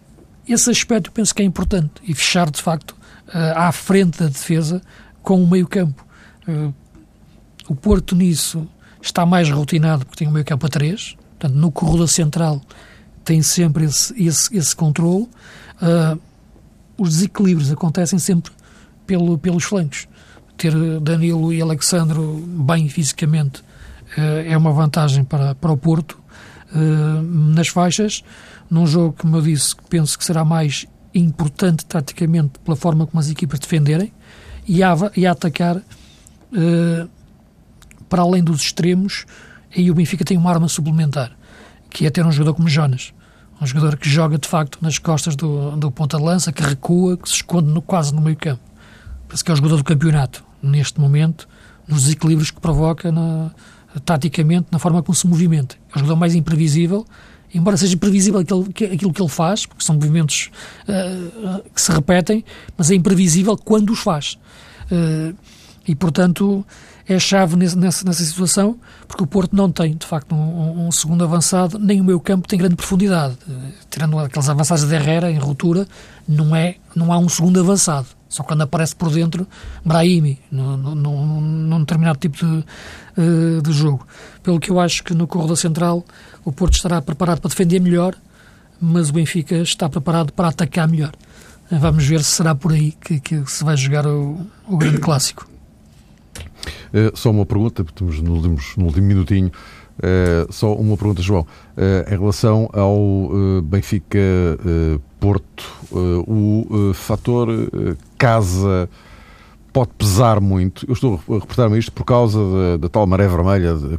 esse 0.47 0.69
aspecto 0.69 1.11
penso 1.11 1.33
que 1.33 1.41
é 1.41 1.45
importante 1.45 1.93
e 2.03 2.13
fechar 2.13 2.49
de 2.49 2.61
facto 2.61 2.91
uh, 2.91 3.57
à 3.57 3.71
frente 3.71 4.19
da 4.19 4.27
defesa 4.27 4.81
com 5.23 5.41
o 5.43 5.47
meio 5.47 5.67
campo. 5.67 6.05
O 7.67 7.75
Porto 7.75 8.15
nisso 8.15 8.67
está 9.01 9.25
mais 9.25 9.49
rotinado 9.49 10.05
porque 10.05 10.19
tem 10.19 10.27
o 10.27 10.31
meio 10.31 10.45
campo 10.45 10.65
a 10.65 10.69
3, 10.69 11.15
portanto 11.39 11.55
no 11.55 11.71
corredor 11.71 12.07
central 12.07 12.61
tem 13.23 13.41
sempre 13.41 13.85
esse, 13.85 14.13
esse, 14.21 14.57
esse 14.57 14.75
controle. 14.75 15.27
os 16.97 17.09
desequilíbrios 17.09 17.71
acontecem 17.71 18.19
sempre 18.19 18.51
pelo, 19.05 19.37
pelos 19.37 19.63
flancos. 19.63 20.07
Ter 20.57 20.73
Danilo 20.99 21.51
e 21.51 21.61
Alexandro 21.61 22.43
bem 22.47 22.87
fisicamente 22.87 23.63
eh, 24.17 24.51
é 24.51 24.57
uma 24.57 24.71
vantagem 24.71 25.23
para, 25.23 25.55
para 25.55 25.71
o 25.71 25.77
Porto 25.77 26.19
eh, 26.73 27.21
nas 27.53 27.67
faixas, 27.67 28.23
num 28.69 28.85
jogo, 28.85 29.15
como 29.17 29.37
eu 29.37 29.41
disse, 29.41 29.75
penso 29.89 30.17
que 30.17 30.23
será 30.23 30.45
mais 30.45 30.85
importante 31.13 31.85
taticamente 31.85 32.59
pela 32.59 32.75
forma 32.75 33.05
como 33.05 33.19
as 33.19 33.29
equipas 33.29 33.59
defenderem 33.59 34.13
e 34.67 34.81
a, 34.81 34.95
e 35.15 35.25
a 35.25 35.31
atacar 35.31 35.81
uh, 36.53 37.09
para 38.09 38.21
além 38.21 38.43
dos 38.43 38.61
extremos 38.61 39.25
aí 39.75 39.89
o 39.89 39.95
Benfica 39.95 40.25
tem 40.25 40.37
uma 40.37 40.49
arma 40.49 40.67
suplementar 40.67 41.31
que 41.89 42.05
é 42.05 42.09
ter 42.09 42.25
um 42.25 42.31
jogador 42.31 42.55
como 42.55 42.69
Jonas 42.69 43.13
um 43.61 43.65
jogador 43.65 43.95
que 43.95 44.09
joga 44.09 44.39
de 44.39 44.47
facto 44.47 44.79
nas 44.81 44.97
costas 44.97 45.35
do, 45.35 45.77
do 45.77 45.91
ponta-lança, 45.91 46.51
que 46.51 46.63
recua, 46.63 47.15
que 47.15 47.29
se 47.29 47.35
esconde 47.35 47.69
no, 47.69 47.79
quase 47.79 48.11
no 48.13 48.19
meio 48.19 48.35
campo 48.35 48.71
parece 49.31 49.45
que 49.45 49.51
é 49.51 49.53
o 49.53 49.55
jogador 49.55 49.77
do 49.77 49.83
campeonato, 49.85 50.43
neste 50.61 50.99
momento, 50.99 51.47
nos 51.87 52.03
desequilíbrios 52.03 52.51
que 52.51 52.59
provoca 52.59 53.13
na, 53.13 53.51
taticamente, 54.03 54.67
na 54.69 54.77
forma 54.77 55.01
como 55.01 55.15
se 55.15 55.25
movimenta. 55.25 55.75
É 55.89 55.95
o 55.95 55.99
jogador 55.99 56.17
mais 56.17 56.35
imprevisível, 56.35 57.05
embora 57.53 57.77
seja 57.77 57.95
previsível 57.95 58.41
aquilo 58.41 58.65
que, 58.65 58.83
aquilo 58.83 59.13
que 59.13 59.21
ele 59.21 59.29
faz, 59.29 59.65
porque 59.65 59.85
são 59.85 59.95
movimentos 59.95 60.51
uh, 60.83 61.63
que 61.73 61.81
se 61.81 61.93
repetem, 61.93 62.43
mas 62.77 62.91
é 62.91 62.95
imprevisível 62.95 63.55
quando 63.55 63.91
os 63.91 63.99
faz. 63.99 64.37
Uh, 64.91 65.33
e, 65.87 65.95
portanto, 65.95 66.65
é 67.07 67.17
chave 67.17 67.55
nessa, 67.55 67.77
nessa, 68.05 68.23
situação, 68.23 68.77
porque 69.07 69.23
o 69.23 69.27
Porto 69.27 69.55
não 69.55 69.71
tem, 69.71 69.95
de 69.95 70.05
facto, 70.05 70.33
um, 70.35 70.87
um 70.87 70.91
segundo 70.91 71.23
avançado, 71.23 71.79
nem 71.79 71.99
o 71.99 72.03
meio 72.03 72.19
campo 72.19 72.47
tem 72.47 72.59
grande 72.59 72.75
profundidade. 72.75 73.35
Uh, 73.47 73.73
tirando 73.89 74.17
aqueles 74.19 74.47
avançados 74.47 74.87
de 74.87 74.93
Herrera, 74.93 75.31
em 75.31 75.37
ruptura, 75.37 75.87
não, 76.27 76.55
é, 76.55 76.75
não 76.95 77.11
há 77.11 77.17
um 77.17 77.27
segundo 77.27 77.59
avançado. 77.59 78.07
Só 78.29 78.43
quando 78.43 78.61
aparece 78.61 78.95
por 78.95 79.11
dentro 79.11 79.45
Brahimi, 79.83 80.39
num, 80.49 80.77
num, 80.77 81.79
determinado 81.79 82.17
tipo 82.17 82.37
de, 82.37 82.45
uh, 82.45 83.61
de 83.61 83.73
jogo. 83.73 84.07
Pelo 84.41 84.59
que 84.59 84.69
eu 84.69 84.79
acho 84.79 85.03
que 85.03 85.13
no 85.13 85.27
corredor 85.27 85.57
central 85.57 86.05
o 86.45 86.51
Porto 86.51 86.75
estará 86.75 87.01
preparado 87.01 87.41
para 87.41 87.49
defender 87.49 87.81
melhor, 87.81 88.15
mas 88.79 89.09
o 89.09 89.13
Benfica 89.13 89.55
está 89.57 89.89
preparado 89.89 90.31
para 90.31 90.47
atacar 90.47 90.87
melhor. 90.87 91.11
Vamos 91.69 92.05
ver 92.05 92.23
se 92.23 92.31
será 92.31 92.55
por 92.55 92.71
aí 92.71 92.93
que, 92.93 93.19
que 93.19 93.49
se 93.49 93.63
vai 93.63 93.75
jogar 93.75 94.05
o, 94.05 94.39
o 94.67 94.77
grande 94.77 94.99
clássico. 94.99 95.50
Uh, 96.93 97.15
só 97.15 97.31
uma 97.31 97.45
pergunta, 97.45 97.81
estamos 97.81 98.21
no 98.21 98.41
no 98.41 98.85
último 98.85 99.07
minutinho. 99.07 99.51
Uh, 99.97 100.51
só 100.51 100.73
uma 100.73 100.97
pergunta, 100.97 101.21
João. 101.21 101.45
Uh, 101.77 102.13
em 102.13 102.17
relação 102.17 102.69
ao 102.73 103.61
Benfica-Porto, 103.63 105.71
o 105.91 106.91
fator 106.93 107.47
casa 108.17 108.89
pode 109.73 109.91
pesar 109.97 110.39
muito. 110.39 110.85
Eu 110.87 110.93
estou 110.93 111.15
a 111.15 111.33
reportar-me 111.33 111.77
isto 111.77 111.91
por 111.91 112.03
causa 112.03 112.39
da, 112.39 112.77
da, 112.77 112.89
tal 112.89 113.07
maré 113.07 113.27
vermelha 113.27 113.75
de, 113.75 113.97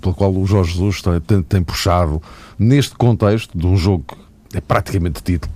pela 0.00 0.14
qual 0.14 0.34
o 0.34 0.46
Jorge 0.46 0.72
Jesus 0.72 1.02
tem, 1.02 1.20
tem, 1.20 1.42
tem, 1.42 1.62
puxado 1.62 2.20
neste 2.58 2.94
contexto 2.96 3.56
de 3.56 3.66
um 3.66 3.76
jogo 3.76 4.04
que 4.48 4.56
é 4.56 4.60
praticamente 4.60 5.22
título. 5.22 5.52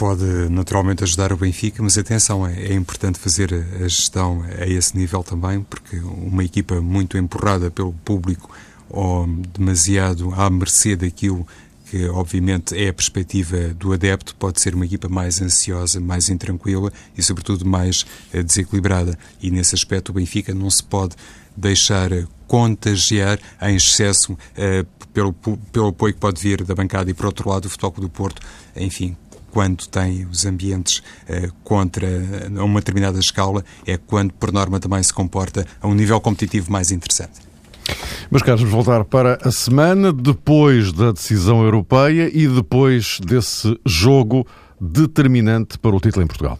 Pode 0.00 0.24
naturalmente 0.48 1.04
ajudar 1.04 1.30
o 1.30 1.36
Benfica, 1.36 1.82
mas 1.82 1.98
atenção, 1.98 2.46
é, 2.46 2.68
é 2.68 2.72
importante 2.72 3.18
fazer 3.18 3.52
a 3.52 3.86
gestão 3.86 4.42
a 4.58 4.66
esse 4.66 4.96
nível 4.96 5.22
também, 5.22 5.60
porque 5.60 5.98
uma 5.98 6.42
equipa 6.42 6.80
muito 6.80 7.18
empurrada 7.18 7.70
pelo 7.70 7.92
público 7.92 8.50
ou 8.88 9.26
demasiado 9.26 10.32
à 10.34 10.48
mercê 10.48 10.96
daquilo 10.96 11.46
que 11.84 12.08
obviamente 12.08 12.74
é 12.74 12.88
a 12.88 12.94
perspectiva 12.94 13.74
do 13.74 13.92
adepto, 13.92 14.34
pode 14.36 14.58
ser 14.58 14.74
uma 14.74 14.86
equipa 14.86 15.06
mais 15.06 15.42
ansiosa, 15.42 16.00
mais 16.00 16.30
intranquila 16.30 16.90
e, 17.14 17.22
sobretudo, 17.22 17.66
mais 17.66 18.06
uh, 18.32 18.42
desequilibrada. 18.42 19.18
E 19.42 19.50
nesse 19.50 19.74
aspecto, 19.74 20.08
o 20.08 20.12
Benfica 20.14 20.54
não 20.54 20.70
se 20.70 20.82
pode 20.82 21.14
deixar 21.54 22.10
uh, 22.10 22.26
contagiar 22.46 23.38
em 23.60 23.76
excesso 23.76 24.32
uh, 24.32 24.86
pelo, 25.12 25.34
pelo 25.34 25.88
apoio 25.88 26.14
que 26.14 26.20
pode 26.20 26.40
vir 26.40 26.64
da 26.64 26.74
bancada 26.74 27.10
e, 27.10 27.14
por 27.14 27.26
outro 27.26 27.50
lado, 27.50 27.66
o 27.66 27.68
Futebol 27.68 28.00
do 28.00 28.08
Porto, 28.08 28.40
enfim, 28.74 29.14
quando 29.50 29.86
tem 29.86 30.26
os 30.26 30.46
ambientes 30.46 31.02
contra 31.62 32.06
uma 32.50 32.80
determinada 32.80 33.18
escala, 33.18 33.64
é 33.86 33.96
quando, 33.96 34.32
por 34.32 34.52
norma, 34.52 34.80
também 34.80 35.02
se 35.02 35.12
comporta 35.12 35.66
a 35.80 35.86
um 35.86 35.94
nível 35.94 36.20
competitivo 36.20 36.70
mais 36.70 36.90
interessante. 36.90 37.40
Mas 38.30 38.42
caros, 38.42 38.60
vamos 38.60 38.74
voltar 38.74 39.04
para 39.04 39.38
a 39.42 39.50
semana 39.50 40.12
depois 40.12 40.92
da 40.92 41.10
decisão 41.10 41.64
europeia 41.64 42.30
e 42.32 42.46
depois 42.46 43.18
desse 43.20 43.78
jogo 43.84 44.46
determinante 44.80 45.78
para 45.78 45.96
o 45.96 46.00
título 46.00 46.24
em 46.24 46.28
Portugal. 46.28 46.58